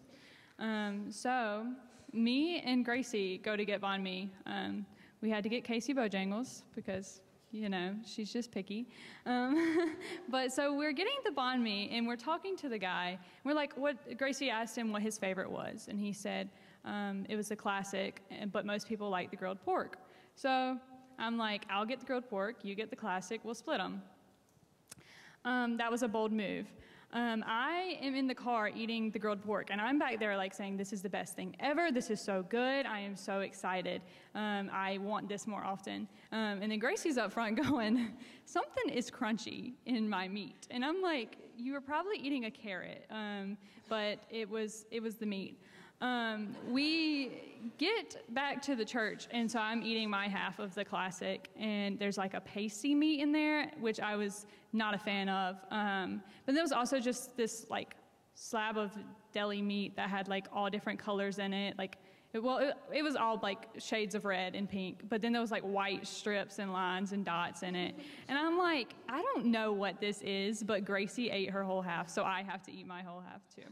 Um, 0.58 1.12
so 1.12 1.68
me 2.16 2.62
and 2.62 2.86
Gracie 2.86 3.38
go 3.38 3.56
to 3.56 3.66
get 3.66 3.82
banh 3.82 4.02
mi. 4.02 4.32
Um, 4.46 4.86
we 5.22 5.30
had 5.30 5.44
to 5.44 5.50
get 5.50 5.64
Casey 5.64 5.94
Bojangles 5.94 6.64
because 6.76 7.22
you 7.52 7.70
know 7.70 7.96
she's 8.06 8.32
just 8.32 8.52
picky. 8.52 8.88
Um, 9.26 9.96
but 10.30 10.52
so 10.52 10.74
we're 10.74 10.94
getting 10.94 11.16
the 11.24 11.32
banh 11.32 11.62
mi 11.62 11.90
and 11.92 12.08
we're 12.08 12.16
talking 12.16 12.56
to 12.58 12.70
the 12.70 12.78
guy. 12.78 13.20
We're 13.44 13.54
like, 13.54 13.74
what? 13.76 14.18
Gracie 14.18 14.50
asked 14.50 14.78
him 14.78 14.92
what 14.92 15.02
his 15.02 15.18
favorite 15.18 15.50
was, 15.50 15.88
and 15.90 16.00
he 16.00 16.14
said 16.14 16.50
um, 16.86 17.26
it 17.30 17.36
was 17.36 17.50
the 17.50 17.56
classic, 17.56 18.22
but 18.52 18.66
most 18.66 18.88
people 18.88 19.10
like 19.10 19.32
the 19.32 19.38
grilled 19.38 19.62
pork. 19.64 19.98
So 20.36 20.78
I'm 21.18 21.38
like, 21.38 21.66
I'll 21.70 21.86
get 21.86 22.00
the 22.00 22.06
grilled 22.06 22.30
pork, 22.30 22.58
you 22.64 22.76
get 22.76 22.90
the 22.90 22.96
classic, 22.96 23.42
we'll 23.44 23.56
split 23.56 23.80
them. 23.80 24.02
Um, 25.44 25.78
that 25.78 25.92
was 25.92 26.04
a 26.04 26.08
bold 26.08 26.32
move. 26.32 26.68
Um, 27.16 27.46
I 27.48 27.98
am 28.02 28.14
in 28.14 28.28
the 28.28 28.36
car 28.36 28.70
eating 28.76 29.10
the 29.10 29.20
grilled 29.20 29.42
pork, 29.42 29.70
and 29.72 29.80
I'm 29.80 29.98
back 29.98 30.20
there 30.20 30.36
like 30.36 30.54
saying, 30.54 30.76
This 30.76 30.92
is 30.92 31.02
the 31.02 31.08
best 31.08 31.34
thing 31.34 31.56
ever. 31.62 31.90
This 31.90 32.10
is 32.10 32.20
so 32.20 32.44
good. 32.50 32.86
I 32.86 33.00
am 33.00 33.16
so 33.16 33.40
excited. 33.40 34.02
Um, 34.36 34.70
I 34.70 34.98
want 34.98 35.30
this 35.30 35.48
more 35.48 35.64
often. 35.64 36.10
Um, 36.34 36.62
and 36.62 36.70
then 36.70 36.78
Gracie's 36.78 37.18
up 37.18 37.32
front 37.32 37.56
going, 37.70 38.10
Something 38.44 38.90
is 38.90 39.10
crunchy 39.10 39.76
in 39.86 40.10
my 40.10 40.28
meat. 40.28 40.68
And 40.72 40.84
I'm 40.84 41.02
like, 41.02 41.38
You 41.56 41.72
were 41.72 41.80
probably 41.80 42.18
eating 42.18 42.46
a 42.46 42.52
carrot, 42.52 43.06
um, 43.10 43.56
but 43.88 44.20
it 44.30 44.50
was, 44.50 44.86
it 44.92 45.02
was 45.02 45.16
the 45.16 45.26
meat. 45.26 45.58
Um, 46.02 46.56
we 46.70 47.72
get 47.78 48.22
back 48.34 48.62
to 48.64 48.76
the 48.76 48.86
church, 48.86 49.28
and 49.32 49.50
so 49.50 49.60
I'm 49.60 49.82
eating 49.82 50.10
my 50.10 50.28
half 50.28 50.60
of 50.60 50.76
the 50.76 50.84
classic, 50.84 51.50
and 51.58 51.98
there's 51.98 52.18
like 52.18 52.34
a 52.34 52.42
pasty 52.42 52.94
meat 52.94 53.22
in 53.22 53.32
there, 53.32 53.72
which 53.80 54.00
I 54.00 54.16
was 54.16 54.46
not 54.74 54.94
a 54.94 54.98
fan 54.98 55.30
of. 55.30 55.58
Um, 55.72 56.22
but 56.46 56.54
there 56.54 56.64
was 56.64 56.72
also 56.74 57.00
just 57.00 57.36
this 57.38 57.68
like 57.70 57.96
slab 58.34 58.78
of 58.78 58.92
deli 59.32 59.62
meat 59.62 59.96
that 59.96 60.10
had 60.10 60.28
like 60.28 60.48
all 60.52 60.70
different 60.70 61.00
colors 61.00 61.40
in 61.40 61.54
it, 61.54 61.78
like. 61.78 61.98
It, 62.34 62.44
well, 62.44 62.58
it, 62.58 62.74
it 62.94 63.02
was 63.02 63.16
all 63.16 63.40
like 63.42 63.66
shades 63.78 64.14
of 64.14 64.26
red 64.26 64.56
and 64.56 64.70
pink, 64.70 65.04
but 65.08 65.22
then 65.22 65.32
there 65.32 65.42
was 65.42 65.52
like 65.52 65.64
white 65.64 66.06
strips 66.06 66.60
and 66.60 66.74
lines 66.74 67.14
and 67.14 67.24
dots 67.24 67.64
in 67.64 67.76
it. 67.76 67.96
And 68.28 68.38
I'm 68.38 68.58
like, 68.58 68.94
I 69.08 69.22
don't 69.22 69.46
know 69.46 69.72
what 69.72 70.02
this 70.02 70.22
is, 70.22 70.62
but 70.62 70.84
Gracie 70.84 71.30
ate 71.30 71.50
her 71.52 71.64
whole 71.64 71.82
half, 71.82 72.10
so 72.10 72.26
I 72.26 72.44
have 72.44 72.62
to 72.64 72.74
eat 72.74 72.86
my 72.86 73.04
whole 73.04 73.22
half 73.22 73.40
too. 73.56 73.72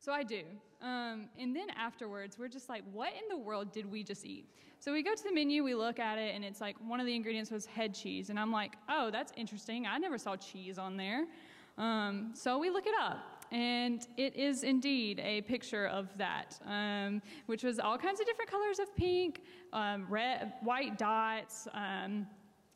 So 0.00 0.10
I 0.10 0.24
do. 0.24 0.42
Um, 0.82 1.26
and 1.38 1.54
then 1.54 1.68
afterwards, 1.70 2.38
we're 2.38 2.48
just 2.48 2.68
like, 2.68 2.82
what 2.92 3.12
in 3.12 3.28
the 3.28 3.36
world 3.36 3.70
did 3.72 3.90
we 3.90 4.02
just 4.02 4.24
eat? 4.24 4.46
So 4.78 4.92
we 4.92 5.02
go 5.02 5.14
to 5.14 5.22
the 5.22 5.32
menu, 5.32 5.62
we 5.62 5.74
look 5.74 5.98
at 5.98 6.16
it, 6.16 6.34
and 6.34 6.42
it's 6.42 6.60
like 6.60 6.76
one 6.86 7.00
of 7.00 7.06
the 7.06 7.14
ingredients 7.14 7.50
was 7.50 7.66
head 7.66 7.94
cheese. 7.94 8.30
And 8.30 8.38
I'm 8.38 8.50
like, 8.50 8.76
oh, 8.88 9.10
that's 9.10 9.30
interesting. 9.36 9.86
I 9.86 9.98
never 9.98 10.16
saw 10.16 10.36
cheese 10.36 10.78
on 10.78 10.96
there. 10.96 11.26
Um, 11.76 12.30
so 12.34 12.58
we 12.58 12.70
look 12.70 12.86
it 12.86 12.94
up. 12.98 13.18
And 13.52 14.06
it 14.16 14.36
is 14.36 14.62
indeed 14.62 15.20
a 15.22 15.42
picture 15.42 15.86
of 15.88 16.16
that, 16.16 16.58
um, 16.66 17.20
which 17.46 17.62
was 17.62 17.78
all 17.78 17.98
kinds 17.98 18.20
of 18.20 18.26
different 18.26 18.50
colors 18.50 18.78
of 18.78 18.94
pink, 18.96 19.42
um, 19.72 20.06
red, 20.08 20.52
white 20.62 20.96
dots, 20.96 21.66
um, 21.74 22.26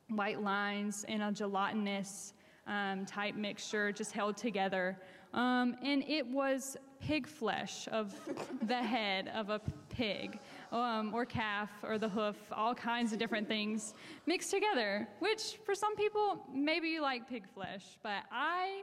white 0.08 0.42
lines, 0.42 1.04
and 1.08 1.22
a 1.22 1.32
gelatinous 1.32 2.34
um, 2.66 3.06
type 3.06 3.36
mixture 3.36 3.92
just 3.92 4.12
held 4.12 4.36
together. 4.36 4.98
And 5.32 6.04
it 6.08 6.26
was 6.26 6.76
pig 7.06 7.26
flesh 7.26 7.86
of 7.92 8.14
the 8.62 8.82
head 8.82 9.30
of 9.34 9.50
a 9.50 9.60
pig 9.90 10.38
um, 10.72 11.12
or 11.12 11.26
calf 11.26 11.70
or 11.82 11.98
the 11.98 12.08
hoof, 12.08 12.36
all 12.50 12.74
kinds 12.74 13.12
of 13.12 13.18
different 13.18 13.46
things 13.46 13.92
mixed 14.26 14.50
together, 14.50 15.06
which 15.18 15.58
for 15.66 15.74
some 15.74 15.94
people, 15.96 16.38
maybe 16.52 16.88
you 16.88 17.02
like 17.02 17.28
pig 17.28 17.44
flesh, 17.54 17.98
but 18.02 18.22
I 18.32 18.82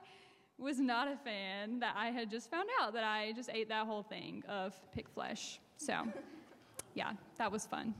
was 0.59 0.79
not 0.79 1.07
a 1.07 1.15
fan 1.17 1.79
that 1.79 1.95
I 1.97 2.11
had 2.11 2.29
just 2.29 2.51
found 2.51 2.69
out 2.79 2.93
that 2.93 3.03
I 3.03 3.31
just 3.35 3.49
ate 3.51 3.67
that 3.69 3.87
whole 3.87 4.03
thing 4.03 4.43
of 4.47 4.75
pig 4.93 5.09
flesh. 5.09 5.59
So, 5.77 6.07
yeah, 6.93 7.13
that 7.39 7.51
was 7.51 7.65
fun. 7.65 7.95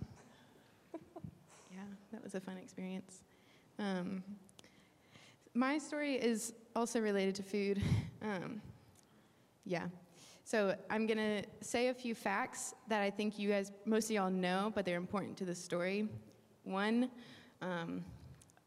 Yeah, 1.74 1.80
that 2.12 2.24
was 2.24 2.36
a 2.36 2.40
fun 2.40 2.58
experience. 2.58 3.24
Um, 3.80 4.24
my 5.56 5.80
story 5.80 6.16
is 6.16 6.54
also 6.76 7.00
related 7.00 7.36
to 7.36 7.44
food. 7.44 7.82
Um, 8.24 8.62
yeah. 9.66 9.88
So 10.44 10.76
I'm 10.90 11.08
going 11.08 11.18
to 11.18 11.44
say 11.62 11.88
a 11.88 11.94
few 11.94 12.16
facts 12.16 12.74
that 12.88 13.02
I 13.02 13.10
think 13.10 13.40
you 13.40 13.50
guys, 13.50 13.72
most 13.86 14.06
of 14.06 14.12
y'all 14.12 14.30
know, 14.30 14.72
but 14.76 14.86
they're 14.86 14.98
important 14.98 15.38
to 15.38 15.46
the 15.46 15.56
story. 15.56 16.10
One, 16.64 17.10
um, 17.62 18.04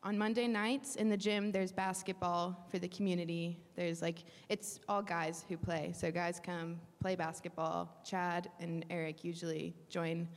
on 0.03 0.17
Monday 0.17 0.47
nights 0.47 0.97
in 0.97 1.09
the 1.09 1.17
gym, 1.17 1.51
there's 1.51 1.73
basketball 1.73 2.67
for 2.71 2.79
the 2.79 2.89
community. 2.89 3.59
There's 3.75 4.03
like, 4.03 4.25
it's 4.49 4.81
all 4.89 5.03
guys 5.03 5.45
who 5.49 5.57
play. 5.57 5.93
So 5.97 6.11
guys 6.11 6.41
come, 6.43 6.81
play 7.01 7.17
basketball. 7.17 7.91
Chad 8.05 8.51
and 8.61 8.85
Eric 8.91 9.25
usually 9.25 9.75
join. 9.89 10.29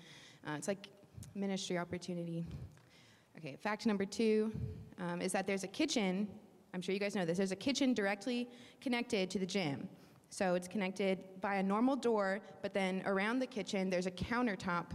Uh, 0.48 0.53
it's 0.58 0.67
like 0.67 0.88
ministry 1.36 1.77
opportunity. 1.77 2.46
Okay, 3.38 3.56
fact 3.56 3.86
number 3.86 4.06
two 4.06 4.51
um, 5.00 5.22
is 5.22 5.32
that 5.34 5.46
there's 5.46 5.63
a 5.63 5.67
kitchen 5.67 6.27
I'm 6.74 6.82
sure 6.82 6.94
you 6.94 7.00
guys 7.00 7.15
know 7.15 7.25
this. 7.25 7.38
There's 7.38 7.51
a 7.51 7.56
kitchen 7.56 7.94
directly 7.94 8.48
connected 8.82 9.32
to 9.32 9.39
the 9.39 9.46
gym. 9.46 9.89
So 10.29 10.55
it's 10.55 10.67
connected 10.67 11.24
by 11.41 11.55
a 11.55 11.63
normal 11.63 11.96
door, 11.96 12.41
but 12.62 12.74
then 12.74 13.01
around 13.05 13.39
the 13.39 13.48
kitchen, 13.48 13.89
there's 13.89 14.05
a 14.05 14.12
countertop. 14.12 14.91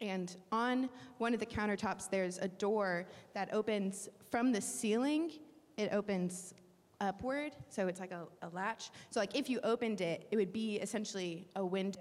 And 0.00 0.34
on 0.52 0.88
one 1.18 1.34
of 1.34 1.40
the 1.40 1.46
countertops, 1.46 2.08
there's 2.08 2.38
a 2.38 2.48
door 2.48 3.06
that 3.34 3.52
opens 3.52 4.08
from 4.30 4.52
the 4.52 4.60
ceiling. 4.60 5.32
It 5.76 5.92
opens 5.92 6.54
upward, 7.00 7.52
so 7.68 7.88
it's 7.88 8.00
like 8.00 8.12
a, 8.12 8.26
a 8.42 8.48
latch. 8.50 8.90
So, 9.10 9.20
like, 9.20 9.36
if 9.36 9.48
you 9.48 9.60
opened 9.62 10.00
it, 10.00 10.26
it 10.30 10.36
would 10.36 10.52
be 10.52 10.76
essentially 10.76 11.48
a 11.56 11.64
window 11.64 12.00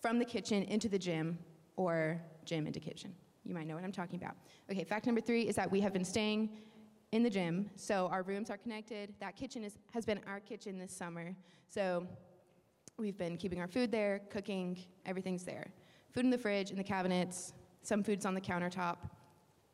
from 0.00 0.18
the 0.18 0.24
kitchen 0.24 0.62
into 0.64 0.88
the 0.88 0.98
gym 0.98 1.38
or 1.76 2.20
gym 2.44 2.66
into 2.66 2.80
kitchen. 2.80 3.14
You 3.44 3.54
might 3.54 3.66
know 3.66 3.74
what 3.74 3.84
I'm 3.84 3.92
talking 3.92 4.16
about. 4.16 4.36
Okay, 4.70 4.84
fact 4.84 5.06
number 5.06 5.20
three 5.20 5.42
is 5.42 5.56
that 5.56 5.70
we 5.70 5.80
have 5.80 5.92
been 5.92 6.04
staying 6.04 6.50
in 7.12 7.22
the 7.22 7.30
gym. 7.30 7.70
So 7.76 8.08
our 8.08 8.22
rooms 8.22 8.50
are 8.50 8.56
connected. 8.56 9.14
That 9.20 9.36
kitchen 9.36 9.64
is, 9.64 9.78
has 9.92 10.04
been 10.04 10.20
our 10.26 10.40
kitchen 10.40 10.78
this 10.78 10.92
summer. 10.92 11.34
So 11.68 12.06
we've 12.98 13.16
been 13.16 13.36
keeping 13.36 13.60
our 13.60 13.68
food 13.68 13.90
there, 13.90 14.20
cooking, 14.30 14.78
everything's 15.06 15.44
there. 15.44 15.68
Food 16.12 16.24
in 16.24 16.30
the 16.30 16.38
fridge, 16.38 16.70
in 16.70 16.76
the 16.76 16.84
cabinets, 16.84 17.52
some 17.82 18.02
food's 18.02 18.26
on 18.26 18.34
the 18.34 18.40
countertop, 18.40 18.96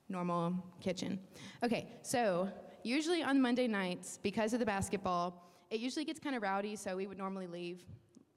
normal 0.08 0.54
kitchen. 0.80 1.18
Okay, 1.62 1.88
so 2.02 2.48
usually 2.82 3.22
on 3.22 3.40
Monday 3.40 3.66
nights, 3.66 4.18
because 4.22 4.52
of 4.52 4.60
the 4.60 4.66
basketball, 4.66 5.42
it 5.70 5.80
usually 5.80 6.04
gets 6.04 6.20
kind 6.20 6.36
of 6.36 6.42
rowdy, 6.42 6.76
so 6.76 6.96
we 6.96 7.06
would 7.06 7.18
normally 7.18 7.46
leave, 7.46 7.82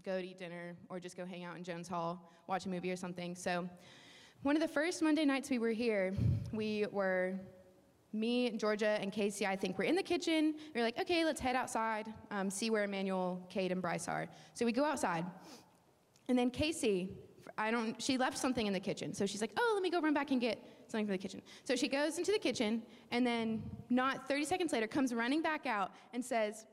go 0.03 0.19
to 0.19 0.25
eat 0.25 0.39
dinner, 0.39 0.75
or 0.89 0.99
just 0.99 1.17
go 1.17 1.25
hang 1.25 1.43
out 1.43 1.57
in 1.57 1.63
Jones 1.63 1.87
Hall, 1.87 2.31
watch 2.47 2.65
a 2.65 2.69
movie 2.69 2.91
or 2.91 2.95
something. 2.95 3.35
So 3.35 3.69
one 4.43 4.55
of 4.55 4.61
the 4.61 4.67
first 4.67 5.01
Monday 5.01 5.25
nights 5.25 5.49
we 5.49 5.59
were 5.59 5.71
here, 5.71 6.13
we 6.53 6.85
were 6.91 7.33
me, 8.19 8.47
and 8.47 8.59
Georgia, 8.59 8.97
and 9.01 9.11
Casey, 9.11 9.45
I 9.45 9.55
think, 9.55 9.77
were 9.77 9.83
in 9.83 9.95
the 9.95 10.03
kitchen. 10.03 10.55
We 10.73 10.81
are 10.81 10.83
like, 10.83 10.99
okay, 10.99 11.23
let's 11.25 11.39
head 11.39 11.55
outside, 11.55 12.13
um, 12.31 12.49
see 12.49 12.69
where 12.69 12.83
Emmanuel, 12.83 13.45
Kate, 13.49 13.71
and 13.71 13.81
Bryce 13.81 14.07
are. 14.07 14.27
So 14.53 14.65
we 14.65 14.71
go 14.71 14.85
outside. 14.85 15.25
And 16.27 16.37
then 16.37 16.49
Casey, 16.49 17.09
I 17.57 17.71
don't, 17.71 18.01
she 18.01 18.17
left 18.17 18.37
something 18.37 18.67
in 18.67 18.73
the 18.73 18.79
kitchen. 18.79 19.13
So 19.13 19.25
she's 19.25 19.41
like, 19.41 19.51
oh, 19.57 19.71
let 19.73 19.83
me 19.83 19.89
go 19.89 19.99
run 20.01 20.13
back 20.13 20.31
and 20.31 20.39
get 20.39 20.63
something 20.87 21.05
from 21.05 21.13
the 21.13 21.17
kitchen. 21.17 21.41
So 21.63 21.75
she 21.75 21.87
goes 21.87 22.17
into 22.17 22.31
the 22.31 22.39
kitchen, 22.39 22.83
and 23.11 23.25
then 23.25 23.63
not 23.89 24.27
30 24.27 24.45
seconds 24.45 24.73
later, 24.73 24.87
comes 24.87 25.13
running 25.13 25.41
back 25.41 25.65
out 25.65 25.91
and 26.13 26.23
says, 26.23 26.65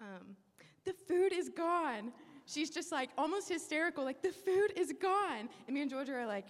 um, 0.00 0.36
the 0.84 0.92
food 0.92 1.32
is 1.32 1.48
gone. 1.48 2.12
She's 2.46 2.70
just 2.70 2.90
like 2.90 3.10
almost 3.16 3.48
hysterical, 3.48 4.04
like, 4.04 4.20
the 4.22 4.32
food 4.32 4.72
is 4.76 4.92
gone. 5.00 5.48
And 5.66 5.74
me 5.74 5.82
and 5.82 5.90
Georgia 5.90 6.14
are 6.14 6.26
like, 6.26 6.46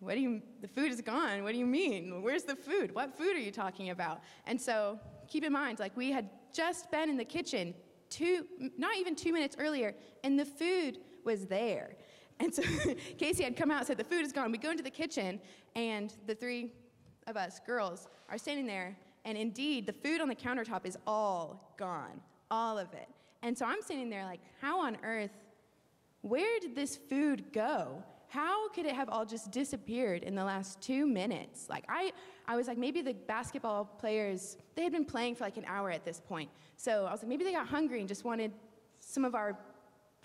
what 0.00 0.14
do 0.14 0.20
you, 0.20 0.42
the 0.60 0.68
food 0.68 0.92
is 0.92 1.00
gone. 1.00 1.42
What 1.42 1.52
do 1.52 1.58
you 1.58 1.66
mean? 1.66 2.22
Where's 2.22 2.44
the 2.44 2.56
food? 2.56 2.94
What 2.94 3.16
food 3.16 3.34
are 3.34 3.40
you 3.40 3.50
talking 3.50 3.90
about? 3.90 4.20
And 4.46 4.60
so 4.60 5.00
keep 5.26 5.44
in 5.44 5.52
mind, 5.52 5.78
like, 5.78 5.96
we 5.96 6.10
had 6.10 6.28
just 6.52 6.90
been 6.90 7.08
in 7.08 7.16
the 7.16 7.24
kitchen 7.24 7.74
two, 8.10 8.46
not 8.76 8.96
even 8.96 9.14
two 9.14 9.32
minutes 9.32 9.56
earlier, 9.58 9.94
and 10.24 10.38
the 10.38 10.44
food 10.44 10.98
was 11.24 11.46
there. 11.46 11.96
And 12.40 12.54
so 12.54 12.62
Casey 13.18 13.44
had 13.44 13.56
come 13.56 13.70
out 13.70 13.78
and 13.78 13.86
said, 13.86 13.96
The 13.96 14.04
food 14.04 14.24
is 14.24 14.32
gone. 14.32 14.52
We 14.52 14.58
go 14.58 14.70
into 14.70 14.82
the 14.82 14.90
kitchen, 14.90 15.40
and 15.74 16.12
the 16.26 16.34
three 16.34 16.72
of 17.26 17.36
us 17.36 17.60
girls 17.66 18.08
are 18.30 18.38
standing 18.38 18.66
there, 18.66 18.96
and 19.24 19.36
indeed, 19.36 19.86
the 19.86 19.92
food 19.92 20.20
on 20.20 20.28
the 20.28 20.34
countertop 20.34 20.86
is 20.86 20.96
all 21.06 21.74
gone, 21.78 22.20
all 22.50 22.78
of 22.78 22.92
it. 22.92 23.08
And 23.42 23.56
so 23.56 23.66
I'm 23.66 23.82
standing 23.82 24.10
there 24.10 24.24
like, 24.24 24.40
How 24.60 24.80
on 24.80 24.98
earth, 25.02 25.32
where 26.22 26.60
did 26.60 26.74
this 26.74 26.96
food 26.96 27.52
go? 27.52 28.02
How 28.36 28.68
could 28.68 28.84
it 28.84 28.94
have 28.94 29.08
all 29.08 29.24
just 29.24 29.50
disappeared 29.50 30.22
in 30.22 30.34
the 30.34 30.44
last 30.44 30.82
two 30.82 31.06
minutes? 31.06 31.70
Like, 31.70 31.86
I, 31.88 32.12
I 32.46 32.54
was 32.54 32.68
like, 32.68 32.76
maybe 32.76 33.00
the 33.00 33.14
basketball 33.14 33.86
players, 33.86 34.58
they 34.74 34.82
had 34.82 34.92
been 34.92 35.06
playing 35.06 35.36
for 35.36 35.44
like 35.44 35.56
an 35.56 35.64
hour 35.66 35.90
at 35.90 36.04
this 36.04 36.20
point. 36.20 36.50
So 36.76 37.06
I 37.06 37.12
was 37.12 37.22
like, 37.22 37.30
maybe 37.30 37.44
they 37.44 37.52
got 37.52 37.66
hungry 37.66 37.98
and 37.98 38.06
just 38.06 38.26
wanted 38.26 38.52
some 39.00 39.24
of 39.24 39.34
our 39.34 39.58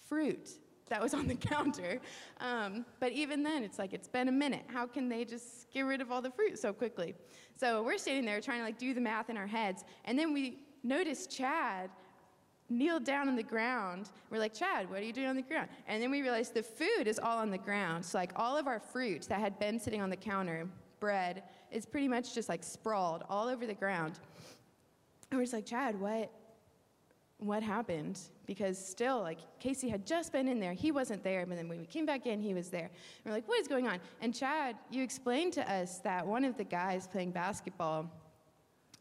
fruit 0.09 0.49
that 0.89 1.01
was 1.01 1.13
on 1.13 1.25
the 1.25 1.35
counter. 1.53 2.01
Um, 2.41 2.83
but 2.99 3.13
even 3.13 3.43
then, 3.43 3.63
it's 3.63 3.79
like, 3.79 3.93
it's 3.93 4.09
been 4.09 4.27
a 4.27 4.33
minute. 4.33 4.65
How 4.67 4.85
can 4.87 5.07
they 5.07 5.23
just 5.23 5.71
get 5.71 5.83
rid 5.83 6.01
of 6.01 6.11
all 6.11 6.21
the 6.21 6.31
fruit 6.31 6.59
so 6.59 6.73
quickly? 6.73 7.15
So 7.55 7.81
we're 7.81 7.97
sitting 7.97 8.25
there 8.25 8.41
trying 8.41 8.57
to 8.57 8.65
like 8.65 8.77
do 8.77 8.93
the 8.93 8.99
math 8.99 9.29
in 9.29 9.37
our 9.37 9.47
heads. 9.47 9.85
And 10.03 10.19
then 10.19 10.33
we 10.33 10.63
notice 10.83 11.27
Chad 11.27 11.89
kneeled 12.71 13.03
down 13.03 13.27
on 13.27 13.35
the 13.35 13.43
ground. 13.43 14.09
We're 14.29 14.39
like, 14.39 14.53
Chad, 14.53 14.89
what 14.89 14.99
are 14.99 15.03
you 15.03 15.13
doing 15.13 15.27
on 15.27 15.35
the 15.35 15.41
ground? 15.41 15.69
And 15.87 16.01
then 16.01 16.09
we 16.09 16.21
realized 16.21 16.53
the 16.53 16.63
food 16.63 17.07
is 17.07 17.19
all 17.19 17.37
on 17.37 17.51
the 17.51 17.57
ground. 17.57 18.05
So 18.05 18.17
like 18.17 18.31
all 18.35 18.57
of 18.57 18.67
our 18.67 18.79
fruit 18.79 19.23
that 19.29 19.39
had 19.39 19.59
been 19.59 19.79
sitting 19.79 20.01
on 20.01 20.09
the 20.09 20.15
counter, 20.15 20.67
bread, 20.99 21.43
is 21.71 21.85
pretty 21.85 22.07
much 22.07 22.33
just 22.33 22.49
like 22.49 22.63
sprawled 22.63 23.23
all 23.29 23.47
over 23.47 23.65
the 23.67 23.73
ground. 23.73 24.19
And 25.29 25.37
we're 25.37 25.43
just 25.43 25.53
like, 25.53 25.65
Chad, 25.65 25.99
what? 25.99 26.31
what 27.41 27.63
happened 27.63 28.19
because 28.45 28.77
still 28.77 29.19
like 29.19 29.39
casey 29.59 29.89
had 29.89 30.05
just 30.05 30.31
been 30.31 30.47
in 30.47 30.59
there 30.59 30.73
he 30.73 30.91
wasn't 30.91 31.21
there 31.23 31.43
but 31.47 31.57
then 31.57 31.67
when 31.67 31.79
we 31.79 31.87
came 31.87 32.05
back 32.05 32.27
in 32.27 32.39
he 32.39 32.53
was 32.53 32.69
there 32.69 32.85
and 32.85 33.25
we're 33.25 33.31
like 33.31 33.47
what 33.47 33.59
is 33.59 33.67
going 33.67 33.87
on 33.87 33.97
and 34.21 34.35
chad 34.35 34.75
you 34.91 35.01
explained 35.01 35.51
to 35.51 35.71
us 35.71 35.97
that 35.99 36.25
one 36.25 36.45
of 36.45 36.55
the 36.55 36.63
guys 36.63 37.07
playing 37.07 37.31
basketball 37.31 38.07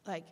like 0.07 0.25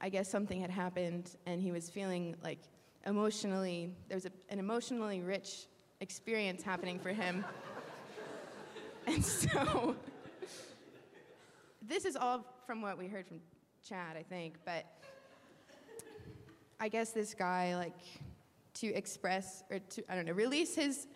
i 0.00 0.08
guess 0.08 0.28
something 0.28 0.60
had 0.60 0.70
happened 0.70 1.36
and 1.46 1.60
he 1.60 1.72
was 1.72 1.88
feeling 1.88 2.34
like 2.42 2.58
emotionally 3.06 3.90
there 4.08 4.16
was 4.16 4.26
a, 4.26 4.30
an 4.48 4.58
emotionally 4.58 5.20
rich 5.20 5.66
experience 6.00 6.62
happening 6.62 6.98
for 6.98 7.10
him. 7.10 7.44
And 9.06 9.24
so 9.24 9.96
this 11.80 12.04
is 12.04 12.14
all 12.14 12.44
from 12.66 12.82
what 12.82 12.98
we 12.98 13.08
heard 13.08 13.26
from 13.26 13.40
chad 13.82 14.18
i 14.18 14.22
think 14.22 14.56
but 14.66 14.84
I 16.80 16.88
guess 16.88 17.10
this 17.10 17.34
guy, 17.34 17.74
like, 17.74 17.98
to 18.74 18.86
express 18.94 19.64
or 19.68 19.80
to, 19.80 20.04
I 20.08 20.14
don't 20.14 20.26
know, 20.26 20.32
release 20.32 20.76
his 20.76 21.08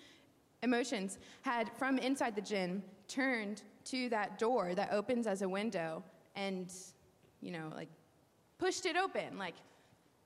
emotions, 0.62 1.18
had 1.42 1.70
from 1.78 1.98
inside 1.98 2.34
the 2.34 2.42
gym 2.42 2.82
turned 3.06 3.62
to 3.84 4.08
that 4.08 4.38
door 4.38 4.74
that 4.74 4.92
opens 4.92 5.26
as 5.28 5.42
a 5.42 5.48
window 5.48 6.02
and, 6.34 6.72
you 7.40 7.52
know, 7.52 7.70
like, 7.76 7.88
pushed 8.62 8.86
it 8.86 8.96
open. 8.96 9.36
Like, 9.36 9.56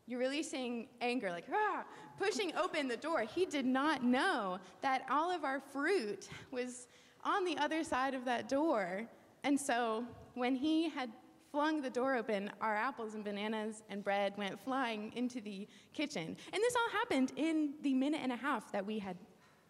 you're 0.07 0.21
releasing 0.21 0.89
anger, 1.01 1.31
like, 1.31 1.47
ah, 1.51 1.85
pushing 2.19 2.55
open 2.55 2.87
the 2.87 2.97
door. 2.99 3.23
He 3.23 3.47
did 3.47 3.65
not 3.65 4.05
know 4.05 4.59
that 4.83 5.07
all 5.11 5.31
of 5.31 5.43
our 5.43 5.59
fruit 5.59 6.29
was 6.51 6.87
on 7.25 7.47
the 7.47 7.57
other 7.57 7.83
side 7.83 8.13
of 8.13 8.27
that 8.27 8.47
door. 8.47 9.07
And 9.43 9.59
so 9.59 10.05
when 10.35 10.55
he 10.55 10.91
had 10.91 11.11
flung 11.51 11.81
the 11.81 11.89
door 11.89 12.15
open, 12.15 12.51
our 12.61 12.77
apples 12.77 13.15
and 13.15 13.25
bananas 13.25 13.83
and 13.89 14.05
bread 14.05 14.35
went 14.37 14.61
flying 14.63 15.13
into 15.17 15.41
the 15.41 15.67
kitchen. 15.95 16.37
And 16.53 16.63
this 16.63 16.77
all 16.77 16.91
happened 16.93 17.33
in 17.37 17.73
the 17.81 17.95
minute 17.95 18.21
and 18.23 18.33
a 18.33 18.37
half 18.37 18.71
that 18.71 18.85
we 18.85 18.99
had 18.99 19.17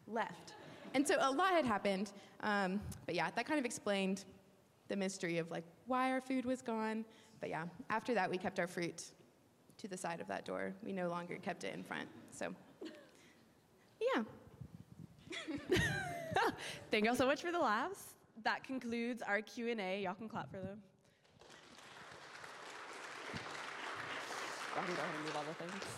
left. 0.09 0.55
And 0.93 1.07
so 1.07 1.15
a 1.21 1.31
lot 1.31 1.53
had 1.53 1.65
happened. 1.65 2.11
Um, 2.41 2.81
but 3.07 3.15
yeah, 3.15 3.31
that 3.37 3.47
kind 3.47 3.61
of 3.61 3.65
explained 3.65 4.25
the 4.89 4.97
mystery 4.97 5.39
of 5.39 5.51
like 5.53 5.65
why 5.87 6.11
our 6.11 6.21
food 6.21 6.45
was 6.45 6.63
gone. 6.63 7.05
But 7.41 7.51
yeah, 7.51 7.65
after 7.91 8.15
that, 8.15 8.31
we 8.31 8.39
kept 8.39 8.59
our 8.59 8.67
fruit 8.67 9.05
to 9.79 9.89
the 9.89 9.97
side 9.97 10.21
of 10.21 10.29
that 10.29 10.45
door. 10.45 10.75
We 10.83 10.93
no 10.93 11.09
longer 11.09 11.37
kept 11.37 11.65
it 11.65 11.75
in 11.75 11.83
front. 11.83 12.09
So, 12.31 12.55
yeah. 14.15 14.23
Thank 16.91 17.05
y'all 17.05 17.15
so 17.15 17.27
much 17.27 17.43
for 17.43 17.53
the 17.53 17.59
laughs. 17.59 18.15
That 18.45 18.65
concludes 18.65 19.23
our 19.23 19.41
Q&A. 19.41 20.03
Y'all 20.03 20.15
can 20.15 20.29
clap 20.29 20.51
for 20.51 20.59
them. 20.59 20.79
I 24.77 24.85
can 24.85 24.95
go 24.95 25.03
ahead 25.03 25.15
and 25.17 25.25
move 25.25 25.37
all 25.37 25.45
the 25.49 25.55
things. 25.65 25.96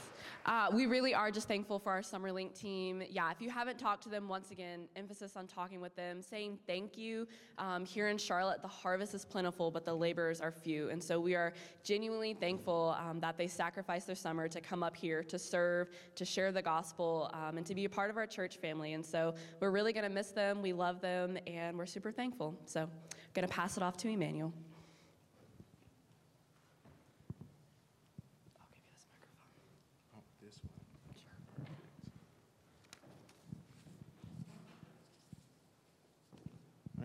Uh, 0.48 0.70
we 0.72 0.86
really 0.86 1.12
are 1.12 1.30
just 1.30 1.46
thankful 1.46 1.78
for 1.78 1.92
our 1.92 2.02
Summer 2.02 2.32
Link 2.32 2.54
team. 2.54 3.02
Yeah, 3.10 3.30
if 3.30 3.42
you 3.42 3.50
haven't 3.50 3.78
talked 3.78 4.02
to 4.04 4.08
them, 4.08 4.28
once 4.28 4.50
again, 4.50 4.88
emphasis 4.96 5.36
on 5.36 5.46
talking 5.46 5.78
with 5.78 5.94
them, 5.94 6.22
saying 6.22 6.58
thank 6.66 6.96
you. 6.96 7.28
Um, 7.58 7.84
here 7.84 8.08
in 8.08 8.16
Charlotte, 8.16 8.62
the 8.62 8.68
harvest 8.68 9.12
is 9.12 9.26
plentiful, 9.26 9.70
but 9.70 9.84
the 9.84 9.92
laborers 9.92 10.40
are 10.40 10.50
few. 10.50 10.88
And 10.88 11.04
so 11.04 11.20
we 11.20 11.34
are 11.34 11.52
genuinely 11.84 12.32
thankful 12.32 12.96
um, 12.98 13.20
that 13.20 13.36
they 13.36 13.46
sacrificed 13.46 14.06
their 14.06 14.16
summer 14.16 14.48
to 14.48 14.58
come 14.62 14.82
up 14.82 14.96
here 14.96 15.22
to 15.22 15.38
serve, 15.38 15.90
to 16.14 16.24
share 16.24 16.50
the 16.50 16.62
gospel, 16.62 17.30
um, 17.34 17.58
and 17.58 17.66
to 17.66 17.74
be 17.74 17.84
a 17.84 17.90
part 17.90 18.08
of 18.08 18.16
our 18.16 18.26
church 18.26 18.56
family. 18.56 18.94
And 18.94 19.04
so 19.04 19.34
we're 19.60 19.70
really 19.70 19.92
going 19.92 20.08
to 20.08 20.14
miss 20.14 20.30
them. 20.30 20.62
We 20.62 20.72
love 20.72 21.02
them, 21.02 21.36
and 21.46 21.76
we're 21.76 21.84
super 21.84 22.10
thankful. 22.10 22.58
So 22.64 22.84
I'm 22.84 22.90
going 23.34 23.46
to 23.46 23.52
pass 23.52 23.76
it 23.76 23.82
off 23.82 23.98
to 23.98 24.08
Emmanuel. 24.08 24.54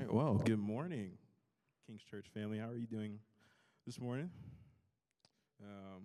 Right, 0.04 0.14
well, 0.14 0.34
good 0.34 0.60
morning, 0.60 1.12
King's 1.88 2.04
Church 2.04 2.26
family. 2.34 2.58
How 2.58 2.68
are 2.68 2.76
you 2.76 2.88
doing 2.88 3.20
this 3.86 4.02
morning? 4.02 4.30
Um, 5.64 6.04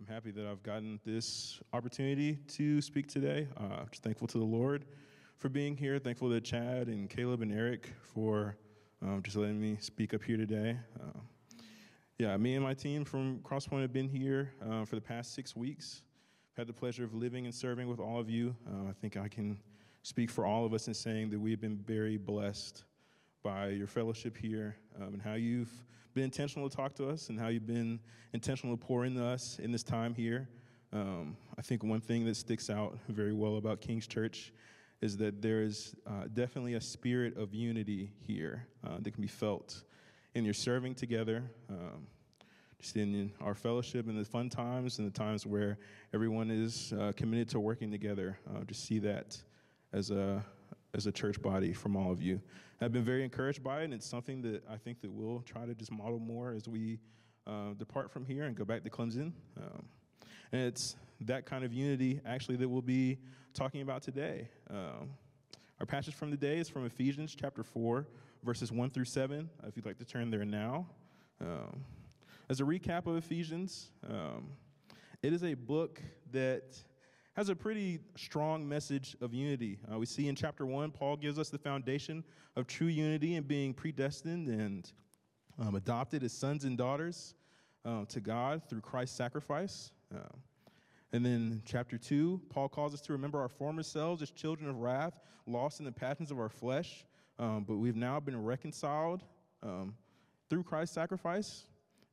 I'm 0.00 0.06
happy 0.06 0.30
that 0.30 0.46
I've 0.46 0.62
gotten 0.62 0.98
this 1.04 1.60
opportunity 1.74 2.36
to 2.56 2.80
speak 2.80 3.08
today. 3.08 3.46
Uh, 3.58 3.84
just 3.90 4.02
thankful 4.02 4.26
to 4.28 4.38
the 4.38 4.44
Lord 4.44 4.86
for 5.36 5.50
being 5.50 5.76
here. 5.76 5.98
Thankful 5.98 6.30
to 6.30 6.40
Chad 6.40 6.88
and 6.88 7.10
Caleb 7.10 7.42
and 7.42 7.52
Eric 7.52 7.90
for 8.00 8.56
um, 9.02 9.22
just 9.22 9.36
letting 9.36 9.60
me 9.60 9.76
speak 9.78 10.14
up 10.14 10.22
here 10.22 10.38
today. 10.38 10.78
Uh, 10.98 11.20
yeah, 12.18 12.34
me 12.38 12.54
and 12.54 12.64
my 12.64 12.72
team 12.72 13.04
from 13.04 13.40
Crosspoint 13.40 13.82
have 13.82 13.92
been 13.92 14.08
here 14.08 14.54
uh, 14.66 14.86
for 14.86 14.94
the 14.94 15.02
past 15.02 15.34
six 15.34 15.54
weeks. 15.54 16.00
I've 16.54 16.62
had 16.62 16.68
the 16.68 16.72
pleasure 16.72 17.04
of 17.04 17.12
living 17.12 17.44
and 17.44 17.54
serving 17.54 17.86
with 17.86 18.00
all 18.00 18.18
of 18.18 18.30
you. 18.30 18.56
Uh, 18.66 18.88
I 18.88 18.92
think 18.98 19.18
I 19.18 19.28
can 19.28 19.58
speak 20.02 20.30
for 20.30 20.44
all 20.44 20.64
of 20.64 20.74
us 20.74 20.88
in 20.88 20.94
saying 20.94 21.30
that 21.30 21.38
we've 21.38 21.60
been 21.60 21.76
very 21.76 22.16
blessed 22.16 22.84
by 23.42 23.68
your 23.68 23.86
fellowship 23.86 24.36
here 24.36 24.76
um, 25.00 25.14
and 25.14 25.22
how 25.22 25.34
you've 25.34 25.72
been 26.14 26.24
intentional 26.24 26.68
to 26.68 26.76
talk 26.76 26.94
to 26.94 27.08
us 27.08 27.28
and 27.28 27.38
how 27.38 27.48
you've 27.48 27.66
been 27.66 27.98
intentional 28.32 28.76
to 28.76 28.84
pour 28.84 29.04
into 29.04 29.24
us 29.24 29.58
in 29.58 29.72
this 29.72 29.82
time 29.82 30.14
here. 30.14 30.48
Um, 30.92 31.36
I 31.58 31.62
think 31.62 31.82
one 31.82 32.00
thing 32.00 32.24
that 32.26 32.36
sticks 32.36 32.68
out 32.68 32.98
very 33.08 33.32
well 33.32 33.56
about 33.56 33.80
King's 33.80 34.06
Church 34.06 34.52
is 35.00 35.16
that 35.16 35.40
there 35.40 35.62
is 35.62 35.96
uh, 36.06 36.24
definitely 36.32 36.74
a 36.74 36.80
spirit 36.80 37.36
of 37.36 37.54
unity 37.54 38.12
here 38.26 38.66
uh, 38.86 38.98
that 39.00 39.12
can 39.12 39.22
be 39.22 39.28
felt 39.28 39.82
in 40.34 40.44
your 40.44 40.54
serving 40.54 40.94
together, 40.94 41.42
um, 41.70 42.06
just 42.80 42.96
in 42.96 43.32
our 43.40 43.54
fellowship 43.54 44.06
and 44.08 44.18
the 44.18 44.24
fun 44.24 44.48
times 44.48 44.98
and 44.98 45.06
the 45.06 45.18
times 45.18 45.46
where 45.46 45.78
everyone 46.12 46.50
is 46.50 46.92
uh, 47.00 47.12
committed 47.16 47.48
to 47.48 47.58
working 47.58 47.90
together. 47.90 48.38
Uh, 48.54 48.62
just 48.64 48.84
see 48.84 48.98
that 48.98 49.40
as 49.92 50.10
a 50.10 50.44
as 50.94 51.06
a 51.06 51.12
church 51.12 51.40
body 51.40 51.72
from 51.72 51.96
all 51.96 52.12
of 52.12 52.20
you. 52.20 52.40
I've 52.80 52.92
been 52.92 53.04
very 53.04 53.24
encouraged 53.24 53.62
by 53.62 53.80
it, 53.80 53.84
and 53.84 53.94
it's 53.94 54.06
something 54.06 54.42
that 54.42 54.62
I 54.68 54.76
think 54.76 55.00
that 55.02 55.10
we'll 55.10 55.40
try 55.40 55.64
to 55.64 55.74
just 55.74 55.90
model 55.90 56.18
more 56.18 56.52
as 56.52 56.68
we 56.68 56.98
uh, 57.46 57.74
depart 57.78 58.10
from 58.10 58.24
here 58.24 58.44
and 58.44 58.56
go 58.56 58.64
back 58.64 58.82
to 58.84 58.90
Clemson. 58.90 59.32
Um, 59.56 59.84
and 60.52 60.62
it's 60.62 60.96
that 61.20 61.46
kind 61.46 61.64
of 61.64 61.72
unity, 61.72 62.20
actually, 62.26 62.56
that 62.56 62.68
we'll 62.68 62.82
be 62.82 63.18
talking 63.54 63.82
about 63.82 64.02
today. 64.02 64.48
Um, 64.68 65.10
our 65.80 65.86
passage 65.86 66.14
from 66.14 66.30
the 66.30 66.36
day 66.36 66.58
is 66.58 66.68
from 66.68 66.84
Ephesians 66.84 67.34
chapter 67.34 67.62
4, 67.62 68.06
verses 68.42 68.70
1 68.70 68.90
through 68.90 69.04
7. 69.04 69.48
If 69.66 69.76
you'd 69.76 69.86
like 69.86 69.98
to 69.98 70.04
turn 70.04 70.30
there 70.30 70.44
now. 70.44 70.86
Um, 71.40 71.84
as 72.48 72.60
a 72.60 72.64
recap 72.64 73.06
of 73.06 73.16
Ephesians, 73.16 73.90
um, 74.08 74.48
it 75.22 75.32
is 75.32 75.42
a 75.44 75.54
book 75.54 76.02
that 76.32 76.76
has 77.34 77.48
a 77.48 77.56
pretty 77.56 77.98
strong 78.16 78.68
message 78.68 79.16
of 79.22 79.32
unity. 79.32 79.78
Uh, 79.90 79.98
we 79.98 80.06
see 80.06 80.28
in 80.28 80.34
chapter 80.34 80.66
one, 80.66 80.90
Paul 80.90 81.16
gives 81.16 81.38
us 81.38 81.48
the 81.48 81.58
foundation 81.58 82.22
of 82.56 82.66
true 82.66 82.88
unity 82.88 83.36
and 83.36 83.48
being 83.48 83.72
predestined 83.72 84.48
and 84.48 84.92
um, 85.58 85.74
adopted 85.74 86.22
as 86.22 86.32
sons 86.32 86.64
and 86.64 86.76
daughters 86.76 87.34
um, 87.84 88.06
to 88.06 88.20
God 88.20 88.62
through 88.68 88.82
Christ's 88.82 89.16
sacrifice. 89.16 89.92
Um, 90.14 90.40
and 91.14 91.24
then 91.24 91.62
chapter 91.64 91.96
two, 91.96 92.40
Paul 92.50 92.68
calls 92.68 92.92
us 92.92 93.00
to 93.02 93.12
remember 93.12 93.40
our 93.40 93.48
former 93.48 93.82
selves 93.82 94.20
as 94.22 94.30
children 94.30 94.68
of 94.68 94.76
wrath, 94.76 95.18
lost 95.46 95.78
in 95.78 95.86
the 95.86 95.92
passions 95.92 96.30
of 96.30 96.38
our 96.38 96.48
flesh, 96.50 97.06
um, 97.38 97.64
but 97.66 97.76
we've 97.76 97.96
now 97.96 98.20
been 98.20 98.42
reconciled 98.42 99.22
um, 99.62 99.94
through 100.50 100.64
Christ's 100.64 100.94
sacrifice. 100.94 101.64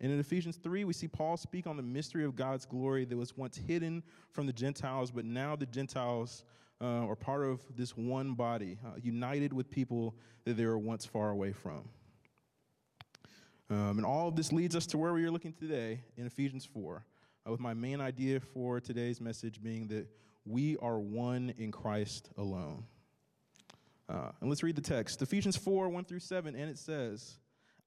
And 0.01 0.11
in 0.11 0.19
Ephesians 0.19 0.57
3, 0.57 0.85
we 0.85 0.93
see 0.93 1.07
Paul 1.07 1.35
speak 1.35 1.67
on 1.67 1.75
the 1.75 1.83
mystery 1.83 2.23
of 2.23 2.35
God's 2.35 2.65
glory 2.65 3.03
that 3.05 3.17
was 3.17 3.35
once 3.35 3.57
hidden 3.57 4.01
from 4.31 4.47
the 4.47 4.53
Gentiles, 4.53 5.11
but 5.11 5.25
now 5.25 5.55
the 5.55 5.65
Gentiles 5.65 6.43
uh, 6.81 7.05
are 7.05 7.15
part 7.15 7.43
of 7.43 7.61
this 7.75 7.97
one 7.97 8.33
body, 8.33 8.77
uh, 8.85 8.91
united 9.01 9.51
with 9.51 9.69
people 9.69 10.15
that 10.45 10.55
they 10.55 10.65
were 10.65 10.77
once 10.77 11.05
far 11.05 11.31
away 11.31 11.51
from. 11.51 11.89
Um, 13.69 13.97
and 13.97 14.05
all 14.05 14.29
of 14.29 14.35
this 14.35 14.51
leads 14.53 14.75
us 14.75 14.87
to 14.87 14.97
where 14.97 15.13
we 15.13 15.23
are 15.25 15.31
looking 15.31 15.53
today 15.53 16.01
in 16.17 16.25
Ephesians 16.25 16.65
4, 16.65 17.03
uh, 17.45 17.51
with 17.51 17.59
my 17.59 17.73
main 17.73 17.99
idea 17.99 18.39
for 18.39 18.79
today's 18.79 19.19
message 19.19 19.61
being 19.61 19.87
that 19.89 20.07
we 20.45 20.77
are 20.77 20.99
one 20.99 21.53
in 21.57 21.71
Christ 21.71 22.29
alone. 22.37 22.85
Uh, 24.07 24.31
and 24.39 24.49
let's 24.49 24.63
read 24.63 24.75
the 24.75 24.81
text 24.81 25.21
Ephesians 25.21 25.55
4 25.55 25.89
1 25.89 26.05
through 26.05 26.19
7, 26.19 26.55
and 26.55 26.69
it 26.69 26.79
says, 26.79 27.37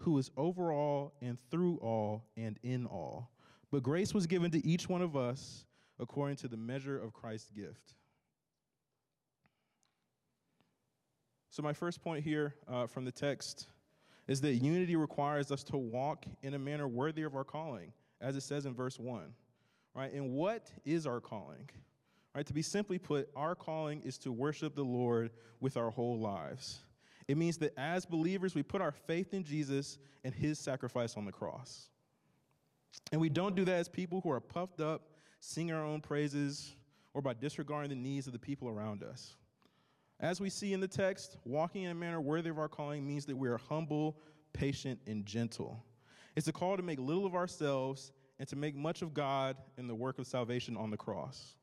who 0.00 0.18
is 0.18 0.30
over 0.36 0.72
all 0.72 1.12
and 1.20 1.38
through 1.50 1.76
all 1.76 2.24
and 2.36 2.58
in 2.62 2.86
all. 2.86 3.30
But 3.70 3.82
grace 3.82 4.12
was 4.12 4.26
given 4.26 4.50
to 4.50 4.66
each 4.66 4.88
one 4.88 5.02
of 5.02 5.16
us 5.16 5.66
according 5.98 6.36
to 6.36 6.48
the 6.48 6.56
measure 6.56 6.98
of 6.98 7.12
Christ's 7.12 7.50
gift. 7.50 7.94
So, 11.50 11.62
my 11.62 11.72
first 11.72 12.02
point 12.02 12.24
here 12.24 12.54
uh, 12.68 12.86
from 12.86 13.04
the 13.04 13.12
text 13.12 13.66
is 14.26 14.40
that 14.40 14.54
unity 14.54 14.96
requires 14.96 15.50
us 15.50 15.64
to 15.64 15.76
walk 15.76 16.24
in 16.42 16.54
a 16.54 16.58
manner 16.58 16.86
worthy 16.88 17.22
of 17.22 17.34
our 17.34 17.44
calling, 17.44 17.92
as 18.20 18.36
it 18.36 18.42
says 18.42 18.66
in 18.66 18.74
verse 18.74 18.98
1. 18.98 19.22
Right? 19.94 20.12
And 20.12 20.30
what 20.30 20.70
is 20.84 21.06
our 21.06 21.20
calling? 21.20 21.68
Right? 22.34 22.46
To 22.46 22.54
be 22.54 22.62
simply 22.62 22.98
put, 22.98 23.28
our 23.34 23.56
calling 23.56 24.00
is 24.02 24.16
to 24.18 24.30
worship 24.30 24.76
the 24.76 24.84
Lord 24.84 25.30
with 25.58 25.76
our 25.76 25.90
whole 25.90 26.20
lives. 26.20 26.78
It 27.30 27.36
means 27.36 27.58
that 27.58 27.72
as 27.78 28.04
believers, 28.04 28.56
we 28.56 28.64
put 28.64 28.82
our 28.82 28.90
faith 28.90 29.34
in 29.34 29.44
Jesus 29.44 29.98
and 30.24 30.34
his 30.34 30.58
sacrifice 30.58 31.16
on 31.16 31.24
the 31.24 31.30
cross. 31.30 31.88
And 33.12 33.20
we 33.20 33.28
don't 33.28 33.54
do 33.54 33.64
that 33.66 33.76
as 33.76 33.88
people 33.88 34.20
who 34.20 34.32
are 34.32 34.40
puffed 34.40 34.80
up, 34.80 35.02
sing 35.38 35.70
our 35.70 35.84
own 35.84 36.00
praises, 36.00 36.74
or 37.14 37.22
by 37.22 37.34
disregarding 37.34 37.90
the 37.90 37.94
needs 37.94 38.26
of 38.26 38.32
the 38.32 38.38
people 38.40 38.68
around 38.68 39.04
us. 39.04 39.36
As 40.18 40.40
we 40.40 40.50
see 40.50 40.72
in 40.72 40.80
the 40.80 40.88
text, 40.88 41.36
walking 41.44 41.84
in 41.84 41.92
a 41.92 41.94
manner 41.94 42.20
worthy 42.20 42.50
of 42.50 42.58
our 42.58 42.68
calling 42.68 43.06
means 43.06 43.26
that 43.26 43.36
we 43.36 43.48
are 43.48 43.58
humble, 43.58 44.16
patient, 44.52 44.98
and 45.06 45.24
gentle. 45.24 45.84
It's 46.34 46.48
a 46.48 46.52
call 46.52 46.76
to 46.76 46.82
make 46.82 46.98
little 46.98 47.26
of 47.26 47.36
ourselves 47.36 48.10
and 48.40 48.48
to 48.48 48.56
make 48.56 48.74
much 48.74 49.02
of 49.02 49.14
God 49.14 49.56
and 49.78 49.88
the 49.88 49.94
work 49.94 50.18
of 50.18 50.26
salvation 50.26 50.76
on 50.76 50.90
the 50.90 50.96
cross. 50.96 51.54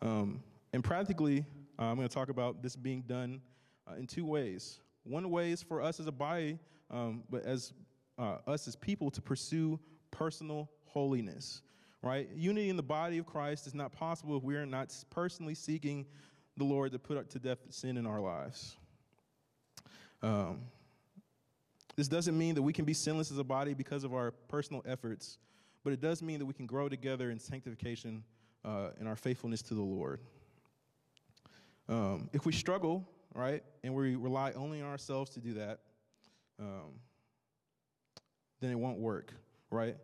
Um, 0.00 0.42
and 0.72 0.82
practically, 0.82 1.44
uh, 1.78 1.82
I'm 1.82 1.96
going 1.96 2.08
to 2.08 2.14
talk 2.14 2.30
about 2.30 2.62
this 2.62 2.74
being 2.74 3.02
done 3.02 3.42
uh, 3.88 3.94
in 3.94 4.06
two 4.06 4.24
ways. 4.24 4.80
One 5.04 5.30
way 5.30 5.52
is 5.52 5.62
for 5.62 5.80
us 5.80 6.00
as 6.00 6.06
a 6.06 6.12
body, 6.12 6.58
um, 6.90 7.22
but 7.30 7.44
as 7.44 7.72
uh, 8.18 8.38
us 8.46 8.66
as 8.66 8.76
people, 8.76 9.10
to 9.10 9.20
pursue 9.20 9.78
personal 10.10 10.70
holiness. 10.86 11.62
Right? 12.02 12.28
Unity 12.34 12.70
in 12.70 12.76
the 12.76 12.82
body 12.82 13.18
of 13.18 13.26
Christ 13.26 13.66
is 13.66 13.74
not 13.74 13.92
possible 13.92 14.36
if 14.36 14.42
we 14.42 14.54
are 14.56 14.66
not 14.66 14.94
personally 15.10 15.54
seeking 15.54 16.06
the 16.56 16.64
Lord 16.64 16.92
to 16.92 16.98
put 16.98 17.28
to 17.30 17.38
death 17.38 17.58
sin 17.70 17.96
in 17.96 18.06
our 18.06 18.20
lives. 18.20 18.76
Um, 20.22 20.60
this 21.96 22.08
doesn't 22.08 22.36
mean 22.36 22.54
that 22.54 22.62
we 22.62 22.72
can 22.72 22.84
be 22.84 22.94
sinless 22.94 23.30
as 23.30 23.38
a 23.38 23.44
body 23.44 23.74
because 23.74 24.04
of 24.04 24.14
our 24.14 24.30
personal 24.48 24.82
efforts, 24.86 25.38
but 25.82 25.92
it 25.92 26.00
does 26.00 26.22
mean 26.22 26.38
that 26.38 26.46
we 26.46 26.52
can 26.52 26.66
grow 26.66 26.88
together 26.88 27.30
in 27.30 27.38
sanctification 27.38 28.22
uh, 28.64 28.90
in 29.00 29.06
our 29.06 29.16
faithfulness 29.16 29.62
to 29.62 29.74
the 29.74 29.82
Lord. 29.82 30.20
Um, 31.88 32.28
if 32.32 32.44
we 32.44 32.52
struggle 32.52 33.08
right? 33.36 33.62
And 33.84 33.94
we 33.94 34.16
rely 34.16 34.52
only 34.52 34.80
on 34.80 34.88
ourselves 34.88 35.30
to 35.32 35.40
do 35.40 35.54
that, 35.54 35.80
um, 36.58 36.98
then 38.60 38.70
it 38.70 38.78
won't 38.78 38.98
work, 38.98 39.32
right? 39.70 39.96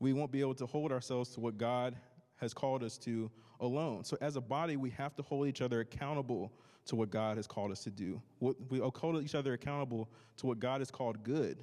We 0.00 0.12
won't 0.12 0.32
be 0.32 0.40
able 0.40 0.56
to 0.56 0.66
hold 0.66 0.90
ourselves 0.90 1.30
to 1.30 1.40
what 1.40 1.56
God 1.56 1.96
has 2.36 2.52
called 2.52 2.82
us 2.82 2.98
to 2.98 3.30
alone. 3.60 4.04
So, 4.04 4.18
as 4.20 4.34
a 4.36 4.40
body, 4.40 4.76
we 4.76 4.90
have 4.90 5.14
to 5.16 5.22
hold 5.22 5.46
each 5.46 5.62
other 5.62 5.80
accountable 5.80 6.52
to 6.86 6.96
what 6.96 7.10
God 7.10 7.36
has 7.36 7.46
called 7.46 7.70
us 7.70 7.84
to 7.84 7.90
do. 7.90 8.20
We 8.40 8.80
hold 8.80 9.22
each 9.22 9.34
other 9.34 9.52
accountable 9.52 10.10
to 10.38 10.46
what 10.46 10.58
God 10.58 10.80
has 10.80 10.90
called 10.90 11.22
good. 11.22 11.62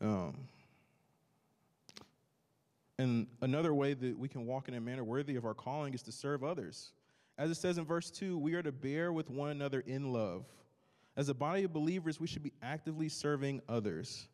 Um, 0.00 0.36
and 2.98 3.26
another 3.40 3.72
way 3.72 3.94
that 3.94 4.18
we 4.18 4.28
can 4.28 4.46
walk 4.46 4.68
in 4.68 4.74
a 4.74 4.80
manner 4.80 5.02
worthy 5.02 5.36
of 5.36 5.44
our 5.44 5.54
calling 5.54 5.94
is 5.94 6.02
to 6.02 6.12
serve 6.12 6.44
others. 6.44 6.92
As 7.38 7.50
it 7.50 7.56
says 7.56 7.78
in 7.78 7.84
verse 7.84 8.10
2, 8.10 8.38
we 8.38 8.54
are 8.54 8.62
to 8.62 8.72
bear 8.72 9.12
with 9.12 9.30
one 9.30 9.50
another 9.50 9.80
in 9.86 10.12
love. 10.12 10.44
As 11.16 11.28
a 11.28 11.34
body 11.34 11.64
of 11.64 11.72
believers, 11.72 12.20
we 12.20 12.26
should 12.26 12.42
be 12.42 12.52
actively 12.62 13.08
serving 13.08 13.60
others, 13.68 14.28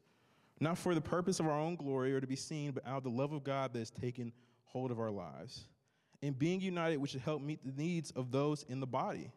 not 0.60 0.78
for 0.78 0.94
the 0.94 1.00
purpose 1.00 1.40
of 1.40 1.46
our 1.46 1.58
own 1.58 1.76
glory 1.76 2.12
or 2.12 2.20
to 2.20 2.26
be 2.26 2.36
seen, 2.36 2.72
but 2.72 2.86
out 2.86 2.98
of 2.98 3.04
the 3.04 3.10
love 3.10 3.32
of 3.32 3.44
God 3.44 3.72
that 3.72 3.78
has 3.80 3.90
taken 3.90 4.32
hold 4.64 4.90
of 4.90 4.98
our 4.98 5.10
lives. 5.10 5.66
In 6.22 6.32
being 6.32 6.60
united, 6.60 6.98
we 6.98 7.08
should 7.08 7.20
help 7.20 7.40
meet 7.40 7.60
the 7.64 7.80
needs 7.80 8.10
of 8.12 8.32
those 8.32 8.64
in 8.68 8.80
the 8.80 8.86
body. 8.86 9.30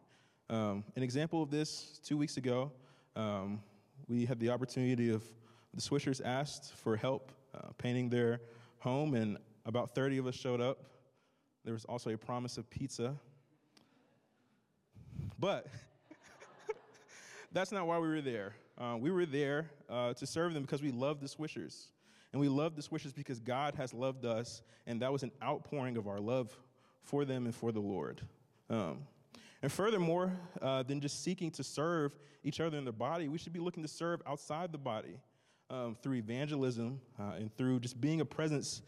Um, 0.50 0.84
an 0.96 1.02
example 1.02 1.42
of 1.42 1.50
this 1.50 2.00
two 2.04 2.16
weeks 2.16 2.36
ago, 2.36 2.72
um, 3.14 3.60
we 4.08 4.26
had 4.26 4.40
the 4.40 4.50
opportunity 4.50 5.10
of 5.10 5.22
the 5.72 5.80
Swishers 5.80 6.20
asked 6.24 6.74
for 6.74 6.96
help 6.96 7.30
uh, 7.54 7.68
painting 7.78 8.08
their 8.08 8.40
home, 8.78 9.14
and 9.14 9.38
about 9.64 9.94
30 9.94 10.18
of 10.18 10.26
us 10.26 10.34
showed 10.34 10.60
up. 10.60 10.78
There 11.64 11.72
was 11.72 11.84
also 11.84 12.10
a 12.10 12.18
promise 12.18 12.58
of 12.58 12.68
pizza 12.68 13.14
but 15.42 15.66
that's 17.52 17.72
not 17.72 17.84
why 17.88 17.98
we 17.98 18.06
were 18.06 18.20
there. 18.20 18.54
Uh, 18.78 18.96
we 18.96 19.10
were 19.10 19.26
there 19.26 19.68
uh, 19.90 20.14
to 20.14 20.24
serve 20.24 20.54
them 20.54 20.62
because 20.62 20.80
we 20.80 20.92
love 20.92 21.20
the 21.20 21.26
Swishers. 21.26 21.86
And 22.32 22.40
we 22.40 22.48
love 22.48 22.76
the 22.76 22.82
Swishers 22.82 23.12
because 23.12 23.40
God 23.40 23.74
has 23.74 23.92
loved 23.92 24.24
us, 24.24 24.62
and 24.86 25.02
that 25.02 25.12
was 25.12 25.24
an 25.24 25.32
outpouring 25.42 25.96
of 25.96 26.06
our 26.06 26.20
love 26.20 26.56
for 27.02 27.24
them 27.24 27.44
and 27.46 27.54
for 27.54 27.72
the 27.72 27.80
Lord. 27.80 28.20
Um, 28.70 28.98
and 29.62 29.72
furthermore, 29.72 30.32
uh, 30.62 30.84
than 30.84 31.00
just 31.00 31.24
seeking 31.24 31.50
to 31.50 31.64
serve 31.64 32.16
each 32.44 32.60
other 32.60 32.78
in 32.78 32.84
the 32.84 32.92
body, 32.92 33.26
we 33.26 33.36
should 33.36 33.52
be 33.52 33.58
looking 33.58 33.82
to 33.82 33.88
serve 33.88 34.22
outside 34.28 34.70
the 34.70 34.78
body 34.78 35.18
um, 35.70 35.96
through 36.00 36.14
evangelism 36.14 37.00
uh, 37.18 37.32
and 37.36 37.52
through 37.56 37.80
just 37.80 38.00
being 38.00 38.20
a 38.20 38.24
presence 38.24 38.82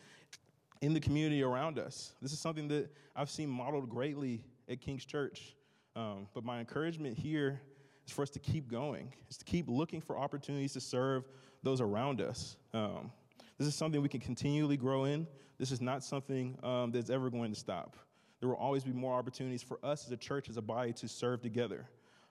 in 0.82 0.94
the 0.94 1.00
community 1.00 1.42
around 1.42 1.80
us. 1.80 2.12
This 2.22 2.32
is 2.32 2.38
something 2.38 2.68
that 2.68 2.94
I've 3.16 3.28
seen 3.28 3.48
modeled 3.48 3.90
greatly 3.90 4.44
at 4.68 4.80
King's 4.80 5.04
Church. 5.04 5.56
Um, 5.96 6.26
but 6.34 6.44
my 6.44 6.58
encouragement 6.60 7.16
here 7.16 7.60
is 8.06 8.12
for 8.12 8.22
us 8.22 8.30
to 8.30 8.38
keep 8.38 8.70
going, 8.70 9.12
is 9.30 9.36
to 9.38 9.44
keep 9.44 9.66
looking 9.68 10.00
for 10.00 10.18
opportunities 10.18 10.72
to 10.72 10.80
serve 10.80 11.24
those 11.62 11.80
around 11.80 12.20
us. 12.20 12.56
Um, 12.72 13.12
this 13.58 13.68
is 13.68 13.74
something 13.74 14.02
we 14.02 14.08
can 14.08 14.20
continually 14.20 14.76
grow 14.76 15.04
in. 15.04 15.26
This 15.58 15.70
is 15.70 15.80
not 15.80 16.02
something 16.02 16.58
um, 16.62 16.90
that's 16.90 17.10
ever 17.10 17.30
going 17.30 17.52
to 17.52 17.58
stop. 17.58 17.96
There 18.40 18.48
will 18.48 18.56
always 18.56 18.84
be 18.84 18.92
more 18.92 19.16
opportunities 19.16 19.62
for 19.62 19.78
us 19.82 20.04
as 20.04 20.12
a 20.12 20.16
church, 20.16 20.48
as 20.48 20.56
a 20.56 20.62
body, 20.62 20.92
to 20.94 21.08
serve 21.08 21.40
together. 21.40 21.88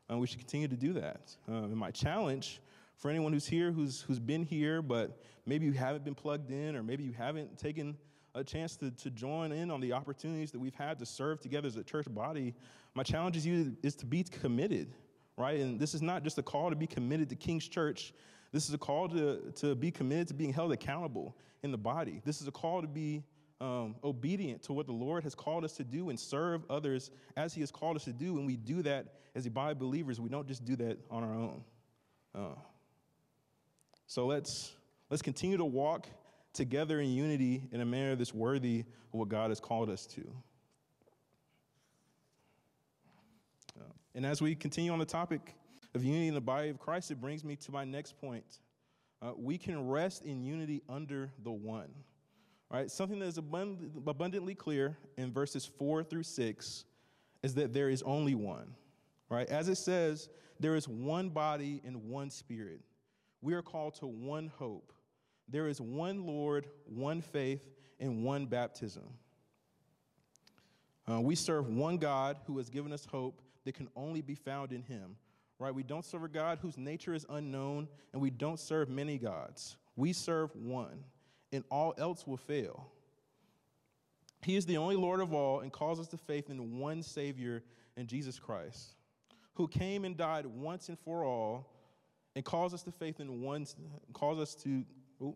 And 0.10 0.20
we 0.20 0.28
should 0.28 0.40
continue 0.40 0.68
to 0.68 0.76
do 0.76 0.94
that. 0.94 1.36
Um, 1.48 1.64
and 1.64 1.78
my 1.78 1.92
challenge 1.92 2.62
for 2.98 3.10
anyone 3.10 3.34
who's 3.34 3.48
here, 3.48 3.72
who's, 3.72 4.02
who's 4.02 4.20
been 4.20 4.44
here, 4.44 4.82
but 4.82 5.24
maybe 5.46 5.66
you 5.66 5.72
haven't 5.72 6.04
been 6.04 6.16
plugged 6.16 6.52
in, 6.52 6.76
or 6.76 6.84
maybe 6.84 7.04
you 7.04 7.14
haven't 7.14 7.58
taken 7.58 7.98
a 8.36 8.44
chance 8.44 8.76
to, 8.78 8.92
to 8.92 9.10
join 9.10 9.52
in 9.52 9.70
on 9.70 9.80
the 9.80 9.94
opportunities 9.94 10.52
that 10.52 10.60
we've 10.60 10.76
had 10.76 11.00
to 11.00 11.06
serve 11.06 11.40
together 11.40 11.68
as 11.68 11.76
a 11.78 11.84
church 11.84 12.08
body, 12.10 12.54
my 12.96 13.04
challenge 13.04 13.38
is 13.38 13.46
you 13.46 13.76
is 13.84 13.96
to 13.96 14.06
be 14.06 14.24
committed, 14.24 14.94
right? 15.38 15.60
And 15.60 15.80
this 15.80 15.94
is 15.94 16.02
not 16.02 16.24
just 16.24 16.38
a 16.38 16.44
call 16.44 16.70
to 16.70 16.76
be 16.76 16.88
committed 16.88 17.30
to 17.30 17.36
King's 17.36 17.68
Church. 17.68 18.14
This 18.52 18.68
is 18.68 18.74
a 18.74 18.78
call 18.78 19.10
to, 19.10 19.52
to 19.58 19.76
be 19.76 19.92
committed 19.92 20.28
to 20.30 20.34
being 20.34 20.54
held 20.54 20.72
accountable 20.72 21.36
in 21.64 21.72
the 21.72 21.78
body. 21.78 22.22
This 22.24 22.42
is 22.42 22.48
a 22.48 22.52
call 22.52 22.82
to 22.82 22.88
be 22.88 23.24
um, 23.62 23.96
obedient 24.04 24.64
to 24.64 24.74
what 24.74 24.88
the 24.88 24.94
Lord 24.94 25.24
has 25.24 25.34
called 25.34 25.64
us 25.64 25.74
to 25.74 25.84
do 25.84 26.10
and 26.10 26.20
serve 26.20 26.64
others 26.70 27.12
as 27.38 27.54
He 27.54 27.62
has 27.62 27.72
called 27.72 27.96
us 27.96 28.04
to 28.06 28.14
do. 28.14 28.38
And 28.38 28.46
we 28.46 28.56
do 28.56 28.82
that 28.84 29.08
as 29.36 29.46
a 29.46 29.52
body 29.52 29.74
believers. 29.74 30.20
We 30.20 30.30
don't 30.30 30.48
just 30.48 30.66
do 30.66 30.76
that 30.78 30.98
on 31.10 31.24
our 31.24 31.34
own. 31.34 31.64
Uh, 32.36 32.56
so 34.08 34.26
let's 34.26 34.74
let's 35.10 35.22
continue 35.22 35.58
to 35.58 35.66
walk 35.66 36.08
together 36.54 37.00
in 37.00 37.10
unity 37.10 37.64
in 37.72 37.82
a 37.82 37.86
manner 37.86 38.16
that's 38.16 38.34
worthy 38.34 38.82
of 38.82 39.20
what 39.20 39.30
God 39.30 39.50
has 39.50 39.60
called 39.60 39.90
us 39.90 40.06
to. 40.08 40.22
Uh, 43.80 43.84
and 44.16 44.26
as 44.26 44.42
we 44.42 44.56
continue 44.56 44.92
on 44.92 45.00
the 45.00 45.06
topic 45.06 45.56
of 45.96 46.04
unity 46.04 46.28
in 46.28 46.34
the 46.34 46.42
body 46.42 46.70
of 46.70 46.80
Christ, 46.80 47.12
it 47.12 47.20
brings 47.20 47.44
me 47.44 47.56
to 47.58 47.72
my 47.72 47.84
next 47.84 48.20
point. 48.20 48.60
Uh, 49.22 49.32
we 49.38 49.58
can 49.58 49.88
rest 49.88 50.24
in 50.24 50.44
unity 50.44 50.82
under 50.90 51.32
the 51.44 51.52
one. 51.52 51.90
All 52.72 52.80
right, 52.80 52.90
something 52.90 53.20
that 53.20 53.28
is 53.28 53.38
abund- 53.38 54.08
abundantly 54.08 54.56
clear 54.56 54.98
in 55.18 55.32
verses 55.32 55.66
four 55.66 56.04
through 56.04 56.24
six 56.24 56.86
is 57.42 57.54
that 57.56 57.74
there 57.74 57.90
is 57.90 58.02
only 58.04 58.36
one. 58.36 58.76
Right, 59.30 59.48
as 59.50 59.68
it 59.68 59.78
says, 59.78 60.30
there 60.60 60.76
is 60.76 60.88
one 60.88 61.30
body 61.30 61.82
and 61.86 62.04
one 62.04 62.30
spirit. 62.30 62.82
We 63.42 63.54
are 63.54 63.64
called 63.64 63.96
to 63.96 64.06
one 64.06 64.52
hope. 64.58 64.94
There 65.48 65.68
is 65.68 65.80
one 65.80 66.26
Lord, 66.26 66.68
one 66.86 67.22
faith, 67.22 67.62
and 68.00 68.24
one 68.24 68.46
baptism. 68.46 69.04
Uh, 71.10 71.22
we 71.22 71.36
serve 71.36 71.68
one 71.68 71.98
God 71.98 72.38
who 72.46 72.58
has 72.58 72.70
given 72.70 72.94
us 72.94 73.06
hope 73.06 73.42
that 73.66 73.76
can 73.76 73.90
only 73.96 74.22
be 74.22 74.36
found 74.36 74.72
in 74.72 74.82
Him. 74.82 75.16
Right? 75.60 75.74
We 75.74 75.84
don't 75.84 76.04
serve 76.04 76.24
a 76.24 76.28
God 76.28 76.60
whose 76.62 76.78
nature 76.78 77.14
is 77.14 77.26
unknown, 77.30 77.88
and 78.12 78.22
we 78.22 78.30
don't 78.30 78.60
serve 78.60 78.90
many 78.90 79.18
gods. 79.18 79.78
We 79.96 80.12
serve 80.14 80.56
one, 80.56 81.04
and 81.52 81.64
all 81.70 81.94
else 81.98 82.26
will 82.26 82.38
fail. 82.38 82.88
He 84.42 84.56
is 84.56 84.66
the 84.66 84.78
only 84.78 84.96
Lord 84.96 85.22
of 85.22 85.34
all 85.34 85.62
and 85.62 85.72
calls 85.72 86.00
us 86.00 86.08
to 86.10 86.18
faith 86.18 86.50
in 86.50 86.80
one 86.80 87.02
Savior 87.02 87.64
in 87.96 88.08
Jesus 88.08 88.40
Christ, 88.40 88.96
who 89.54 89.68
came 89.68 90.04
and 90.04 90.18
died 90.18 90.46
once 90.46 90.90
and 90.90 91.00
for 91.00 91.24
all, 91.24 91.70
and 92.36 92.44
calls 92.44 92.74
us 92.74 92.84
to 92.84 92.92
faith 92.92 93.20
in 93.20 93.42
one, 93.42 93.66
calls 94.14 94.40
us 94.40 94.56
to, 94.56 94.84
oh, 95.22 95.36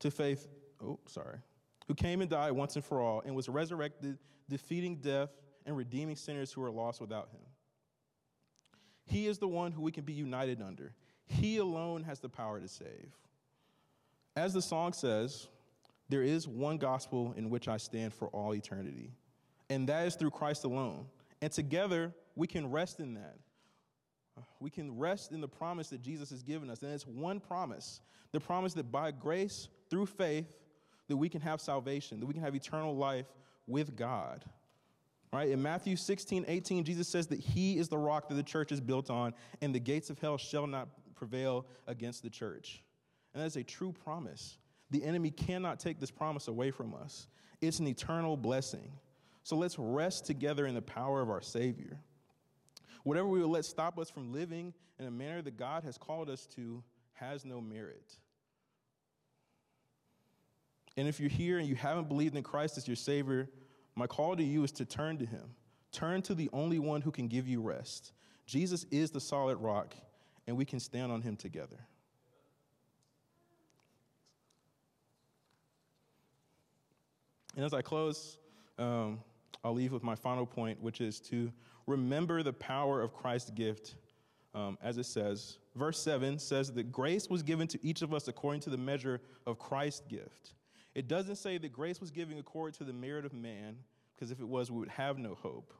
to 0.00 0.10
faith, 0.10 0.48
oh, 0.82 0.98
sorry, 1.06 1.38
who 1.86 1.94
came 1.94 2.20
and 2.20 2.30
died 2.30 2.52
once 2.52 2.76
and 2.76 2.84
for 2.84 3.00
all, 3.00 3.22
and 3.24 3.34
was 3.34 3.48
resurrected, 3.48 4.18
defeating 4.48 4.96
death 4.96 5.30
and 5.66 5.76
redeeming 5.76 6.16
sinners 6.16 6.52
who 6.52 6.62
are 6.62 6.70
lost 6.70 7.00
without 7.00 7.28
him. 7.30 7.40
He 9.04 9.26
is 9.26 9.38
the 9.38 9.48
one 9.48 9.72
who 9.72 9.82
we 9.82 9.92
can 9.92 10.04
be 10.04 10.12
united 10.12 10.62
under. 10.62 10.94
He 11.26 11.58
alone 11.58 12.02
has 12.04 12.20
the 12.20 12.28
power 12.28 12.60
to 12.60 12.68
save. 12.68 13.12
As 14.36 14.52
the 14.52 14.62
song 14.62 14.92
says, 14.92 15.48
there 16.08 16.22
is 16.22 16.48
one 16.48 16.78
gospel 16.78 17.34
in 17.36 17.50
which 17.50 17.68
I 17.68 17.76
stand 17.76 18.12
for 18.12 18.28
all 18.28 18.54
eternity, 18.54 19.12
and 19.70 19.88
that 19.88 20.06
is 20.06 20.14
through 20.14 20.30
Christ 20.30 20.64
alone. 20.64 21.06
And 21.40 21.50
together, 21.50 22.12
we 22.36 22.46
can 22.46 22.70
rest 22.70 23.00
in 23.00 23.14
that. 23.14 23.36
We 24.60 24.70
can 24.70 24.96
rest 24.96 25.32
in 25.32 25.40
the 25.40 25.48
promise 25.48 25.88
that 25.90 26.02
Jesus 26.02 26.30
has 26.30 26.42
given 26.42 26.70
us. 26.70 26.82
And 26.82 26.92
it's 26.92 27.06
one 27.06 27.40
promise 27.40 28.00
the 28.32 28.40
promise 28.40 28.72
that 28.74 28.90
by 28.90 29.10
grace, 29.10 29.68
through 29.90 30.06
faith, 30.06 30.46
that 31.08 31.16
we 31.16 31.28
can 31.28 31.42
have 31.42 31.60
salvation, 31.60 32.18
that 32.18 32.26
we 32.26 32.32
can 32.32 32.42
have 32.42 32.54
eternal 32.54 32.96
life 32.96 33.26
with 33.66 33.94
God. 33.94 34.44
Right? 35.32 35.50
In 35.50 35.62
Matthew 35.62 35.96
16, 35.96 36.46
18, 36.48 36.84
Jesus 36.84 37.08
says 37.08 37.26
that 37.28 37.40
He 37.40 37.78
is 37.78 37.88
the 37.88 37.98
rock 37.98 38.28
that 38.28 38.34
the 38.34 38.42
church 38.42 38.72
is 38.72 38.80
built 38.80 39.10
on, 39.10 39.34
and 39.60 39.74
the 39.74 39.80
gates 39.80 40.10
of 40.10 40.18
hell 40.18 40.38
shall 40.38 40.66
not 40.66 40.88
prevail 41.14 41.66
against 41.86 42.22
the 42.22 42.30
church. 42.30 42.82
And 43.32 43.42
that 43.42 43.46
is 43.46 43.56
a 43.56 43.62
true 43.62 43.92
promise. 43.92 44.58
The 44.90 45.04
enemy 45.04 45.30
cannot 45.30 45.80
take 45.80 46.00
this 46.00 46.10
promise 46.10 46.48
away 46.48 46.70
from 46.70 46.94
us, 46.94 47.28
it's 47.60 47.78
an 47.78 47.86
eternal 47.86 48.36
blessing. 48.36 48.92
So 49.44 49.56
let's 49.56 49.78
rest 49.78 50.24
together 50.24 50.66
in 50.66 50.74
the 50.74 50.82
power 50.82 51.20
of 51.20 51.28
our 51.28 51.40
Savior. 51.40 51.98
Whatever 53.02 53.28
we 53.28 53.40
will 53.40 53.48
let 53.48 53.64
stop 53.64 53.98
us 53.98 54.10
from 54.10 54.32
living 54.32 54.72
in 54.98 55.06
a 55.06 55.10
manner 55.10 55.42
that 55.42 55.56
God 55.56 55.84
has 55.84 55.98
called 55.98 56.30
us 56.30 56.46
to 56.54 56.82
has 57.14 57.44
no 57.44 57.60
merit. 57.60 58.16
And 60.96 61.08
if 61.08 61.18
you're 61.20 61.30
here 61.30 61.58
and 61.58 61.66
you 61.66 61.74
haven't 61.74 62.08
believed 62.08 62.36
in 62.36 62.42
Christ 62.42 62.76
as 62.76 62.86
your 62.86 62.96
Savior, 62.96 63.48
my 63.94 64.06
call 64.06 64.36
to 64.36 64.42
you 64.42 64.62
is 64.64 64.72
to 64.72 64.84
turn 64.84 65.18
to 65.18 65.26
Him. 65.26 65.54
Turn 65.90 66.22
to 66.22 66.34
the 66.34 66.48
only 66.52 66.78
one 66.78 67.00
who 67.00 67.10
can 67.10 67.28
give 67.28 67.48
you 67.48 67.60
rest. 67.60 68.12
Jesus 68.46 68.84
is 68.90 69.10
the 69.10 69.20
solid 69.20 69.56
rock, 69.58 69.94
and 70.46 70.56
we 70.56 70.64
can 70.64 70.80
stand 70.80 71.12
on 71.12 71.22
Him 71.22 71.36
together. 71.36 71.78
And 77.56 77.64
as 77.64 77.74
I 77.74 77.82
close, 77.82 78.38
um, 78.78 79.20
I'll 79.62 79.74
leave 79.74 79.92
with 79.92 80.02
my 80.02 80.14
final 80.14 80.46
point, 80.46 80.80
which 80.82 81.00
is 81.00 81.20
to 81.20 81.52
remember 81.86 82.42
the 82.42 82.52
power 82.52 83.00
of 83.00 83.12
Christ's 83.12 83.50
gift, 83.50 83.94
um, 84.54 84.78
as 84.82 84.98
it 84.98 85.06
says. 85.06 85.58
Verse 85.74 85.98
7 86.02 86.38
says 86.38 86.72
that 86.72 86.92
grace 86.92 87.28
was 87.28 87.42
given 87.42 87.66
to 87.68 87.78
each 87.84 88.02
of 88.02 88.12
us 88.12 88.28
according 88.28 88.60
to 88.62 88.70
the 88.70 88.76
measure 88.76 89.20
of 89.46 89.58
Christ's 89.58 90.02
gift. 90.08 90.54
It 90.94 91.08
doesn't 91.08 91.36
say 91.36 91.58
that 91.58 91.72
grace 91.72 92.00
was 92.00 92.10
given 92.10 92.38
according 92.38 92.76
to 92.78 92.84
the 92.84 92.92
merit 92.92 93.24
of 93.24 93.32
man, 93.32 93.76
because 94.14 94.30
if 94.30 94.40
it 94.40 94.48
was, 94.48 94.70
we 94.70 94.78
would 94.78 94.88
have 94.90 95.18
no 95.18 95.34
hope. 95.34 95.72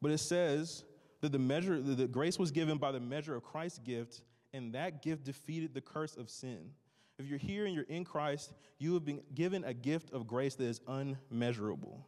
But 0.00 0.12
it 0.12 0.18
says 0.18 0.84
that 1.20 1.32
the 1.32 1.38
measure, 1.38 1.80
that 1.80 1.96
the 1.96 2.06
grace 2.06 2.38
was 2.38 2.50
given 2.50 2.78
by 2.78 2.92
the 2.92 3.00
measure 3.00 3.34
of 3.34 3.42
Christ's 3.42 3.78
gift, 3.78 4.22
and 4.52 4.72
that 4.74 5.02
gift 5.02 5.24
defeated 5.24 5.74
the 5.74 5.80
curse 5.80 6.16
of 6.16 6.30
sin. 6.30 6.70
If 7.18 7.26
you're 7.26 7.38
here 7.38 7.66
and 7.66 7.74
you're 7.74 7.84
in 7.84 8.04
Christ, 8.04 8.52
you 8.78 8.94
have 8.94 9.04
been 9.04 9.20
given 9.34 9.64
a 9.64 9.74
gift 9.74 10.12
of 10.12 10.26
grace 10.26 10.54
that 10.56 10.64
is 10.64 10.80
unmeasurable. 10.86 12.06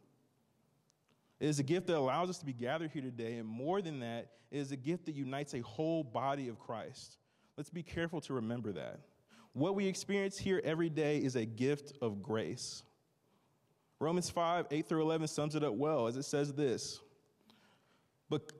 It 1.39 1.47
is 1.47 1.59
a 1.59 1.63
gift 1.63 1.87
that 1.87 1.97
allows 1.97 2.29
us 2.29 2.39
to 2.39 2.45
be 2.45 2.53
gathered 2.53 2.91
here 2.91 3.01
today, 3.01 3.37
and 3.37 3.47
more 3.47 3.81
than 3.81 3.99
that, 3.99 4.29
it 4.49 4.57
is 4.57 4.71
a 4.71 4.77
gift 4.77 5.05
that 5.05 5.15
unites 5.15 5.53
a 5.53 5.61
whole 5.61 6.03
body 6.03 6.47
of 6.47 6.59
Christ. 6.59 7.17
Let's 7.57 7.69
be 7.69 7.83
careful 7.83 8.21
to 8.21 8.33
remember 8.33 8.71
that. 8.73 8.99
What 9.53 9.75
we 9.75 9.87
experience 9.87 10.37
here 10.37 10.61
every 10.63 10.89
day 10.89 11.17
is 11.17 11.35
a 11.35 11.45
gift 11.45 11.93
of 12.01 12.21
grace. 12.21 12.83
Romans 13.99 14.29
5, 14.29 14.67
8 14.69 14.87
through 14.87 15.01
11 15.01 15.27
sums 15.27 15.55
it 15.55 15.63
up 15.63 15.73
well 15.73 16.07
as 16.07 16.17
it 16.17 16.23
says 16.23 16.53
this 16.53 16.99
But, 18.29 18.51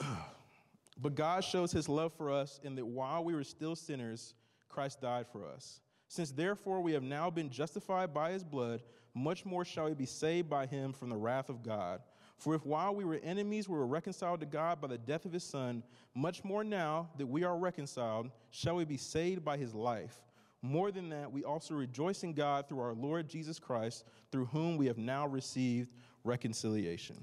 but 1.00 1.14
God 1.14 1.44
shows 1.44 1.70
his 1.70 1.88
love 1.88 2.12
for 2.12 2.32
us 2.32 2.60
in 2.64 2.74
that 2.76 2.86
while 2.86 3.22
we 3.22 3.34
were 3.34 3.44
still 3.44 3.76
sinners, 3.76 4.34
Christ 4.68 5.00
died 5.00 5.26
for 5.30 5.46
us. 5.46 5.80
Since 6.08 6.32
therefore 6.32 6.80
we 6.80 6.92
have 6.92 7.04
now 7.04 7.30
been 7.30 7.50
justified 7.50 8.12
by 8.12 8.32
his 8.32 8.42
blood, 8.42 8.82
much 9.14 9.44
more 9.44 9.64
shall 9.64 9.86
we 9.86 9.94
be 9.94 10.06
saved 10.06 10.50
by 10.50 10.66
him 10.66 10.92
from 10.92 11.10
the 11.10 11.16
wrath 11.16 11.48
of 11.48 11.62
God. 11.62 12.00
For 12.40 12.54
if 12.54 12.64
while 12.64 12.94
we 12.94 13.04
were 13.04 13.20
enemies 13.22 13.68
we 13.68 13.76
were 13.76 13.86
reconciled 13.86 14.40
to 14.40 14.46
God 14.46 14.80
by 14.80 14.88
the 14.88 14.96
death 14.96 15.26
of 15.26 15.32
his 15.32 15.44
Son, 15.44 15.82
much 16.14 16.42
more 16.42 16.64
now 16.64 17.10
that 17.18 17.26
we 17.26 17.44
are 17.44 17.58
reconciled 17.58 18.30
shall 18.48 18.76
we 18.76 18.86
be 18.86 18.96
saved 18.96 19.44
by 19.44 19.58
his 19.58 19.74
life. 19.74 20.18
More 20.62 20.90
than 20.90 21.10
that, 21.10 21.30
we 21.30 21.44
also 21.44 21.74
rejoice 21.74 22.22
in 22.22 22.32
God 22.32 22.66
through 22.66 22.80
our 22.80 22.94
Lord 22.94 23.28
Jesus 23.28 23.58
Christ, 23.58 24.04
through 24.32 24.46
whom 24.46 24.78
we 24.78 24.86
have 24.86 24.96
now 24.96 25.26
received 25.26 25.90
reconciliation. 26.24 27.16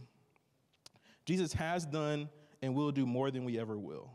Jesus 1.25 1.51
has 1.53 1.83
done 1.83 2.29
and 2.61 2.75
will 2.75 2.91
do 2.91 3.07
more 3.07 3.31
than 3.31 3.43
we 3.43 3.59
ever 3.59 3.77
will. 3.77 4.11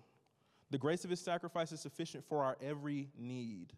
The 0.70 0.78
grace 0.78 1.02
of 1.02 1.10
his 1.10 1.20
sacrifice 1.20 1.72
is 1.72 1.80
sufficient 1.80 2.24
for 2.28 2.44
our 2.44 2.56
every 2.62 3.10
need. 3.18 3.72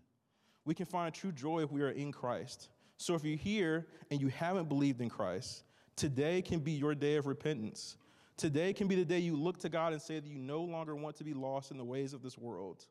We 0.67 0.75
can 0.75 0.85
find 0.85 1.13
true 1.13 1.33
joy 1.33 1.63
if 1.63 1.73
we 1.73 1.81
are 1.81 1.91
in 1.91 2.13
Christ. 2.13 2.69
So 2.99 3.15
if 3.15 3.25
you're 3.25 3.39
here 3.39 3.87
and 4.11 4.21
you 4.21 4.29
haven't 4.29 4.69
believed 4.69 5.01
in 5.01 5.09
Christ, 5.09 5.65
today 5.97 6.43
can 6.43 6.61
be 6.61 6.73
your 6.73 6.95
day 6.95 7.17
of 7.17 7.27
repentance. 7.27 7.97
Today 8.37 8.73
can 8.73 8.89
be 8.89 8.97
the 8.97 9.05
day 9.05 9.19
you 9.19 9.37
look 9.37 9.59
to 9.61 9.69
God 9.69 9.93
and 9.93 10.03
say 10.03 10.19
that 10.19 10.29
you 10.29 10.39
no 10.39 10.63
longer 10.63 10.97
want 10.97 11.17
to 11.17 11.25
be 11.25 11.35
lost 11.35 11.71
in 11.71 11.79
the 11.79 11.85
ways 11.85 12.13
of 12.13 12.23
this 12.23 12.37
world. 12.37 12.85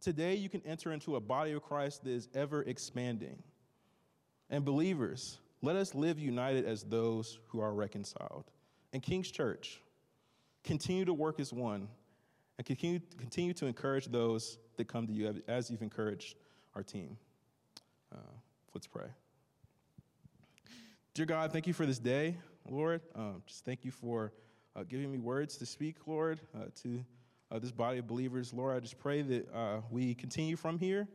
Today, 0.00 0.34
you 0.34 0.48
can 0.48 0.62
enter 0.66 0.92
into 0.92 1.14
a 1.14 1.20
body 1.20 1.52
of 1.52 1.62
Christ 1.62 2.02
that 2.02 2.10
is 2.10 2.28
ever 2.34 2.62
expanding. 2.62 3.40
And 4.50 4.64
believers, 4.64 5.38
let 5.62 5.76
us 5.76 5.94
live 5.94 6.18
united 6.18 6.64
as 6.64 6.82
those 6.82 7.38
who 7.48 7.60
are 7.60 7.72
reconciled. 7.72 8.50
And 8.92 9.00
King's 9.00 9.30
Church, 9.30 9.80
continue 10.64 11.04
to 11.04 11.14
work 11.14 11.38
as 11.38 11.52
one 11.52 11.86
and 12.58 12.66
continue, 12.66 13.00
continue 13.16 13.54
to 13.54 13.66
encourage 13.66 14.06
those 14.06 14.58
that 14.76 14.88
come 14.88 15.06
to 15.06 15.12
you 15.12 15.40
as 15.46 15.70
you've 15.70 15.82
encouraged 15.82 16.34
our 16.74 16.82
team. 16.82 17.16
Uh, 18.12 18.18
let's 18.74 18.88
pray. 18.88 19.06
Dear 21.14 21.26
God, 21.26 21.52
thank 21.52 21.66
you 21.66 21.74
for 21.74 21.84
this 21.84 21.98
day, 21.98 22.38
Lord. 22.66 23.02
Um, 23.14 23.42
just 23.44 23.66
thank 23.66 23.84
you 23.84 23.90
for 23.90 24.32
uh, 24.74 24.82
giving 24.84 25.12
me 25.12 25.18
words 25.18 25.58
to 25.58 25.66
speak, 25.66 25.96
Lord, 26.06 26.40
uh, 26.56 26.68
to 26.84 27.04
uh, 27.50 27.58
this 27.58 27.70
body 27.70 27.98
of 27.98 28.06
believers. 28.06 28.54
Lord, 28.54 28.74
I 28.74 28.80
just 28.80 28.98
pray 28.98 29.20
that 29.20 29.54
uh, 29.54 29.82
we 29.90 30.14
continue 30.14 30.56
from 30.56 30.78
here, 30.78 31.06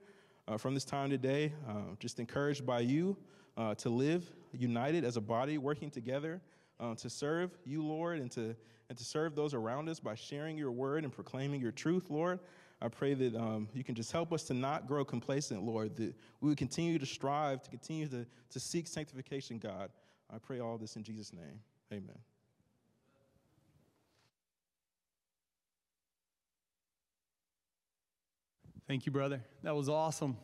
uh, 0.47 0.57
from 0.57 0.75
this 0.75 0.85
time 0.85 1.09
today, 1.09 1.51
uh, 1.67 1.95
just 1.99 2.19
encouraged 2.19 2.63
by 2.63 2.81
you 2.81 3.17
uh, 3.57 3.73
to 3.73 3.89
live 3.89 4.31
united 4.53 5.03
as 5.03 5.17
a 5.17 5.21
body, 5.21 5.57
working 5.57 5.89
together 5.89 6.41
uh, 6.79 6.93
to 6.93 7.09
serve 7.09 7.57
you, 7.65 7.83
Lord, 7.83 8.19
and 8.19 8.29
to, 8.33 8.55
and 8.89 8.97
to 8.99 9.03
serve 9.03 9.33
those 9.33 9.55
around 9.55 9.89
us 9.89 9.99
by 9.99 10.13
sharing 10.13 10.59
your 10.59 10.71
word 10.71 11.05
and 11.05 11.11
proclaiming 11.11 11.59
your 11.59 11.71
truth, 11.71 12.11
Lord. 12.11 12.39
I 12.81 12.89
pray 12.89 13.15
that 13.15 13.35
um, 13.35 13.67
you 13.73 13.83
can 13.83 13.95
just 13.95 14.11
help 14.11 14.31
us 14.31 14.43
to 14.43 14.53
not 14.53 14.87
grow 14.87 15.03
complacent, 15.03 15.63
Lord, 15.63 15.95
that 15.97 16.13
we 16.41 16.49
would 16.49 16.57
continue 16.57 16.99
to 16.99 17.05
strive, 17.05 17.63
to 17.63 17.69
continue 17.69 18.07
to, 18.07 18.25
to 18.51 18.59
seek 18.59 18.87
sanctification, 18.87 19.57
God. 19.57 19.89
I 20.31 20.37
pray 20.37 20.59
all 20.59 20.77
this 20.77 20.95
in 20.95 21.03
Jesus' 21.03 21.33
name. 21.33 21.59
Amen. 21.91 22.17
Thank 28.87 29.05
you, 29.05 29.11
brother. 29.11 29.41
That 29.63 29.75
was 29.75 29.89
awesome. 29.89 30.37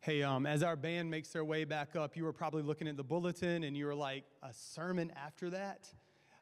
Hey, 0.00 0.22
um, 0.22 0.46
as 0.46 0.62
our 0.62 0.76
band 0.76 1.10
makes 1.10 1.30
their 1.30 1.44
way 1.44 1.64
back 1.64 1.96
up, 1.96 2.16
you 2.16 2.24
were 2.24 2.32
probably 2.32 2.62
looking 2.62 2.86
at 2.88 2.96
the 2.96 3.02
bulletin 3.02 3.64
and 3.64 3.76
you 3.76 3.86
were 3.86 3.94
like, 3.94 4.24
a 4.42 4.52
sermon 4.52 5.12
after 5.16 5.50
that? 5.50 5.88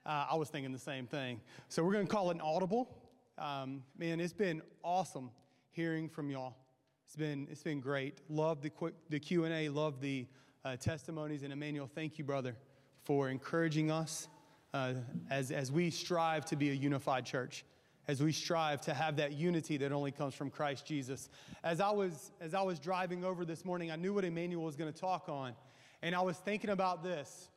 Uh, 0.05 0.27
I 0.31 0.37
was 0.37 0.51
thinking 0.51 0.73
the 0.73 0.79
same 0.79 1.07
thing. 1.07 1.41
So 1.69 1.83
we're 1.83 1.93
going 1.93 2.07
to 2.07 2.12
call 2.12 2.31
it 2.31 2.35
an 2.35 2.43
audible. 2.43 3.06
Um, 3.38 3.83
man, 3.99 4.20
it's 4.20 4.33
been 4.33 4.62
awesome 4.83 5.31
hearing 5.70 6.09
from 6.09 6.31
y'all. 6.31 6.57
It's 7.05 7.16
been, 7.16 7.46
it's 7.51 7.62
been 7.62 7.81
great. 7.81 8.20
Love 8.29 8.62
the, 8.62 8.70
quick, 8.70 8.94
the 9.11 9.20
Q&A, 9.20 9.68
love 9.68 10.01
the 10.01 10.27
uh, 10.64 10.77
testimonies. 10.77 11.42
And 11.42 11.53
Emmanuel, 11.53 11.88
thank 11.94 12.18
you, 12.18 12.25
brother, 12.25 12.57
for 13.05 13.29
encouraging 13.29 13.90
us 13.90 14.29
uh, 14.72 14.94
as, 15.31 15.51
as 15.51 15.70
we 15.70 15.90
strive 15.90 16.46
to 16.46 16.57
be 16.57 16.70
a 16.70 16.75
unified 16.75 17.27
church 17.27 17.64
as 18.09 18.22
we 18.22 18.33
strive 18.33 18.81
to 18.83 18.94
have 18.94 19.16
that 19.16 19.33
unity 19.33 19.77
that 19.79 19.92
only 19.92 20.12
comes 20.12 20.35
from 20.35 20.51
Christ 20.51 20.87
Jesus. 20.87 21.29
As 21.64 21.81
I 21.81 21.90
was, 21.90 22.31
as 22.40 22.55
I 22.55 22.62
was 22.62 22.79
driving 22.79 23.25
over 23.25 23.44
this 23.44 23.64
morning, 23.64 23.90
I 23.90 23.96
knew 23.96 24.14
what 24.14 24.25
Emmanuel 24.25 24.62
was 24.62 24.77
going 24.77 24.92
to 24.92 24.99
talk 24.99 25.29
on. 25.29 25.55
And 26.03 26.14
I 26.14 26.20
was 26.20 26.37
thinking 26.37 26.70
about 26.70 27.03
this. 27.03 27.49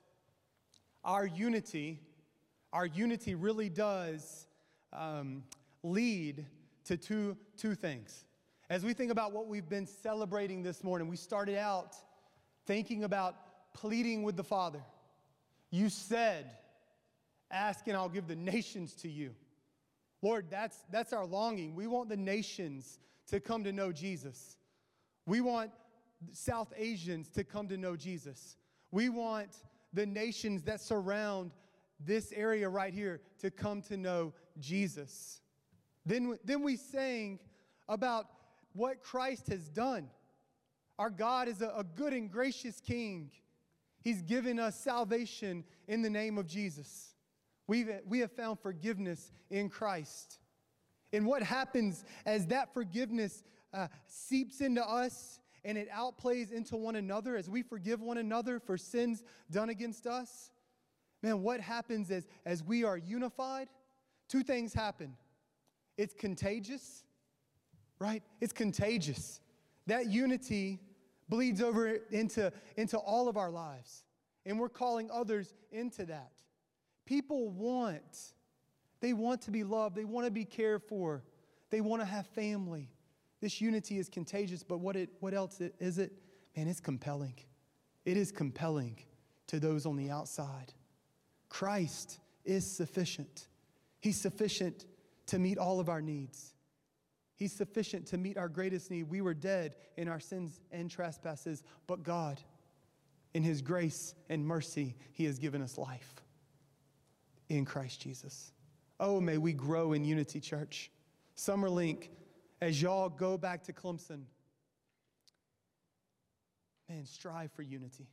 Our 1.03 1.25
unity, 1.25 2.01
our 2.73 2.85
unity 2.85 3.35
really 3.35 3.69
does 3.69 4.47
um, 4.91 5.43
lead 5.83 6.45
to 6.85 6.97
two, 6.97 7.37
two 7.57 7.75
things. 7.75 8.25
As 8.69 8.83
we 8.83 8.93
think 8.93 9.11
about 9.11 9.31
what 9.31 9.47
we've 9.47 9.67
been 9.67 9.87
celebrating 9.87 10.61
this 10.61 10.83
morning, 10.83 11.07
we 11.07 11.15
started 11.15 11.57
out 11.57 11.95
thinking 12.65 13.03
about 13.03 13.35
pleading 13.73 14.23
with 14.23 14.35
the 14.35 14.43
Father. 14.43 14.81
You 15.71 15.89
said, 15.89 16.51
Ask 17.51 17.87
and 17.87 17.97
I'll 17.97 18.09
give 18.09 18.27
the 18.27 18.35
nations 18.35 18.93
to 18.95 19.09
you. 19.09 19.33
Lord, 20.21 20.45
that's, 20.51 20.77
that's 20.91 21.13
our 21.13 21.25
longing. 21.25 21.73
We 21.73 21.87
want 21.87 22.09
the 22.09 22.17
nations 22.17 22.99
to 23.27 23.39
come 23.39 23.63
to 23.63 23.71
know 23.71 23.91
Jesus. 23.91 24.57
We 25.25 25.41
want 25.41 25.71
South 26.31 26.73
Asians 26.77 27.29
to 27.29 27.43
come 27.43 27.67
to 27.69 27.77
know 27.77 27.95
Jesus. 27.95 28.57
We 28.91 29.09
want 29.09 29.57
the 29.93 30.05
nations 30.05 30.63
that 30.63 30.81
surround 30.81 31.51
this 31.99 32.31
area 32.33 32.69
right 32.69 32.93
here 32.93 33.21
to 33.39 33.49
come 33.49 33.81
to 33.83 33.97
know 33.97 34.33
Jesus. 34.59 35.41
Then, 36.09 36.39
then 36.43 36.63
we 36.63 36.75
sang 36.75 37.37
about 37.87 38.25
what 38.73 39.03
Christ 39.03 39.47
has 39.49 39.69
done. 39.69 40.09
Our 40.97 41.11
God 41.11 41.47
is 41.47 41.61
a, 41.61 41.67
a 41.77 41.83
good 41.83 42.13
and 42.13 42.31
gracious 42.31 42.81
King. 42.81 43.29
He's 44.01 44.23
given 44.23 44.59
us 44.59 44.75
salvation 44.75 45.63
in 45.87 46.01
the 46.01 46.09
name 46.09 46.39
of 46.39 46.47
Jesus. 46.47 47.13
We've, 47.67 47.91
we 48.07 48.19
have 48.19 48.31
found 48.31 48.59
forgiveness 48.59 49.31
in 49.51 49.69
Christ. 49.69 50.39
And 51.13 51.27
what 51.27 51.43
happens 51.43 52.03
as 52.25 52.47
that 52.47 52.73
forgiveness 52.73 53.43
uh, 53.71 53.87
seeps 54.07 54.61
into 54.61 54.83
us 54.83 55.39
and 55.63 55.77
it 55.77 55.91
outplays 55.91 56.51
into 56.51 56.75
one 56.75 56.95
another 56.95 57.37
as 57.37 57.47
we 57.47 57.61
forgive 57.61 58.01
one 58.01 58.17
another 58.17 58.59
for 58.59 58.77
sins 58.77 59.23
done 59.51 59.69
against 59.69 60.07
us? 60.07 60.49
Man, 61.21 61.43
what 61.43 61.59
happens 61.59 62.09
as, 62.09 62.25
as 62.47 62.63
we 62.63 62.83
are 62.83 62.97
unified? 62.97 63.67
Two 64.27 64.41
things 64.41 64.73
happen 64.73 65.15
it's 65.99 66.13
contagious, 66.13 67.03
right? 67.99 68.23
It's 68.39 68.53
contagious. 68.53 69.41
That 69.87 70.07
unity 70.07 70.79
bleeds 71.27 71.61
over 71.61 71.97
into, 72.09 72.53
into 72.77 72.97
all 72.97 73.27
of 73.27 73.35
our 73.35 73.51
lives, 73.51 74.05
and 74.45 74.57
we're 74.57 74.69
calling 74.69 75.09
others 75.11 75.53
into 75.73 76.05
that. 76.05 76.31
People 77.05 77.49
want, 77.49 78.33
they 79.01 79.11
want 79.11 79.41
to 79.41 79.51
be 79.51 79.65
loved, 79.65 79.97
they 79.97 80.05
want 80.05 80.25
to 80.25 80.31
be 80.31 80.45
cared 80.45 80.83
for, 80.83 81.25
they 81.69 81.81
want 81.81 82.01
to 82.01 82.05
have 82.05 82.25
family. 82.27 82.89
This 83.41 83.59
unity 83.59 83.99
is 83.99 84.07
contagious, 84.07 84.63
but 84.63 84.79
what, 84.79 84.95
it, 84.95 85.09
what 85.19 85.33
else 85.33 85.59
is 85.79 85.97
it? 85.97 86.13
Man, 86.55 86.67
it's 86.67 86.79
compelling. 86.79 87.35
It 88.05 88.15
is 88.15 88.31
compelling 88.31 88.99
to 89.47 89.59
those 89.59 89.85
on 89.85 89.97
the 89.97 90.09
outside. 90.09 90.73
Christ 91.49 92.19
is 92.45 92.65
sufficient. 92.65 93.47
He's 93.99 94.19
sufficient 94.19 94.85
to 95.29 95.39
meet 95.39 95.57
all 95.57 95.79
of 95.79 95.89
our 95.89 96.01
needs. 96.01 96.53
He's 97.35 97.53
sufficient 97.53 98.05
to 98.07 98.17
meet 98.17 98.37
our 98.37 98.49
greatest 98.49 98.91
need. 98.91 99.03
We 99.03 99.21
were 99.21 99.33
dead 99.33 99.75
in 99.95 100.09
our 100.09 100.19
sins 100.19 100.59
and 100.71 100.91
trespasses, 100.91 101.63
but 101.87 102.03
God, 102.03 102.41
in 103.33 103.43
His 103.43 103.61
grace 103.61 104.13
and 104.29 104.45
mercy, 104.45 104.95
He 105.13 105.25
has 105.25 105.39
given 105.39 105.61
us 105.61 105.77
life 105.77 106.21
in 107.47 107.63
Christ 107.63 108.01
Jesus. 108.01 108.51
Oh, 108.99 109.21
may 109.21 109.37
we 109.37 109.53
grow 109.53 109.93
in 109.93 110.03
unity, 110.03 110.41
church. 110.41 110.91
Summer 111.35 111.69
LINK, 111.69 112.11
as 112.61 112.81
y'all 112.81 113.07
go 113.07 113.37
back 113.37 113.63
to 113.63 113.73
Clemson, 113.73 114.23
man, 116.89 117.05
strive 117.05 117.51
for 117.53 117.61
unity. 117.61 118.09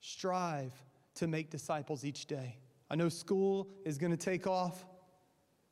Strive 0.00 0.74
to 1.14 1.26
make 1.26 1.48
disciples 1.48 2.04
each 2.04 2.26
day. 2.26 2.58
I 2.90 2.96
know 2.96 3.08
school 3.08 3.68
is 3.84 3.96
going 3.96 4.10
to 4.12 4.18
take 4.18 4.46
off. 4.46 4.84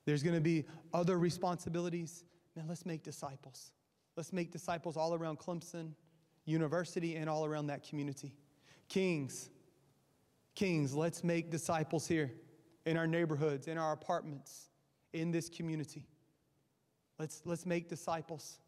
There's 0.05 0.23
going 0.23 0.35
to 0.35 0.40
be 0.40 0.64
other 0.93 1.19
responsibilities. 1.19 2.25
Man, 2.57 2.67
let's 2.69 2.87
make 2.87 3.03
disciples. 3.03 3.73
Let's 4.17 4.33
make 4.33 4.53
disciples 4.53 4.97
all 4.97 5.14
around 5.14 5.38
Clemson 5.38 5.93
University 6.45 7.17
and 7.17 7.29
all 7.29 7.45
around 7.45 7.69
that 7.69 7.88
community. 7.88 8.35
Kings, 8.88 9.51
Kings, 10.55 10.95
let's 10.95 11.25
make 11.25 11.51
disciples 11.51 12.07
here 12.07 12.33
in 12.87 12.97
our 12.97 13.07
neighborhoods, 13.07 13.67
in 13.67 13.79
our 13.79 13.93
apartments, 13.93 14.69
in 15.12 15.31
this 15.31 15.49
community. 15.49 16.07
Let's, 17.19 17.43
let's 17.45 17.67
make 17.67 17.88
disciples 17.88 18.59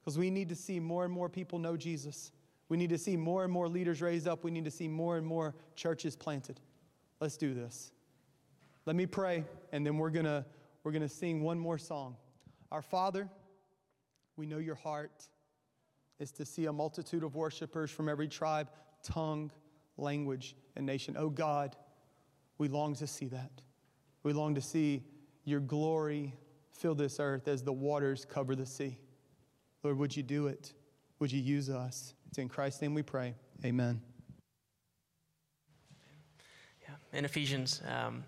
because 0.00 0.18
we 0.18 0.30
need 0.30 0.48
to 0.48 0.56
see 0.56 0.80
more 0.80 1.04
and 1.04 1.12
more 1.12 1.28
people 1.28 1.58
know 1.58 1.76
Jesus. 1.76 2.32
We 2.68 2.76
need 2.76 2.90
to 2.90 2.98
see 2.98 3.16
more 3.16 3.44
and 3.44 3.52
more 3.52 3.68
leaders 3.68 4.02
raised 4.02 4.26
up. 4.26 4.44
We 4.44 4.50
need 4.50 4.64
to 4.64 4.70
see 4.70 4.88
more 4.88 5.16
and 5.16 5.26
more 5.26 5.54
churches 5.76 6.16
planted. 6.16 6.60
Let's 7.20 7.36
do 7.36 7.54
this. 7.54 7.92
Let 8.86 8.96
me 8.96 9.06
pray, 9.06 9.44
and 9.72 9.86
then 9.86 9.98
we're 9.98 10.10
going 10.10 10.24
to 10.24 10.44
we're 10.82 10.92
going 10.92 11.02
to 11.02 11.08
sing 11.08 11.42
one 11.42 11.58
more 11.58 11.78
song. 11.78 12.16
Our 12.72 12.82
Father, 12.82 13.28
we 14.36 14.46
know 14.46 14.58
your 14.58 14.76
heart 14.76 15.28
is 16.18 16.30
to 16.32 16.44
see 16.44 16.66
a 16.66 16.72
multitude 16.72 17.22
of 17.22 17.34
worshipers 17.34 17.90
from 17.90 18.08
every 18.08 18.28
tribe, 18.28 18.70
tongue, 19.02 19.50
language, 19.96 20.54
and 20.76 20.86
nation. 20.86 21.16
Oh 21.18 21.30
God, 21.30 21.76
we 22.58 22.68
long 22.68 22.94
to 22.96 23.06
see 23.06 23.26
that. 23.28 23.50
We 24.22 24.32
long 24.32 24.54
to 24.54 24.60
see 24.60 25.04
your 25.44 25.60
glory 25.60 26.34
fill 26.72 26.94
this 26.94 27.18
earth 27.20 27.48
as 27.48 27.62
the 27.62 27.72
waters 27.72 28.24
cover 28.24 28.54
the 28.54 28.66
sea. 28.66 28.98
Lord, 29.82 29.98
would 29.98 30.16
you 30.16 30.22
do 30.22 30.46
it? 30.46 30.72
Would 31.18 31.32
you 31.32 31.40
use 31.40 31.68
us? 31.68 32.14
It's 32.28 32.38
in 32.38 32.48
Christ's 32.48 32.82
name 32.82 32.94
we 32.94 33.02
pray. 33.02 33.34
Amen. 33.64 34.00
Yeah. 36.82 37.18
In 37.18 37.24
Ephesians, 37.24 37.82
um, 37.88 38.24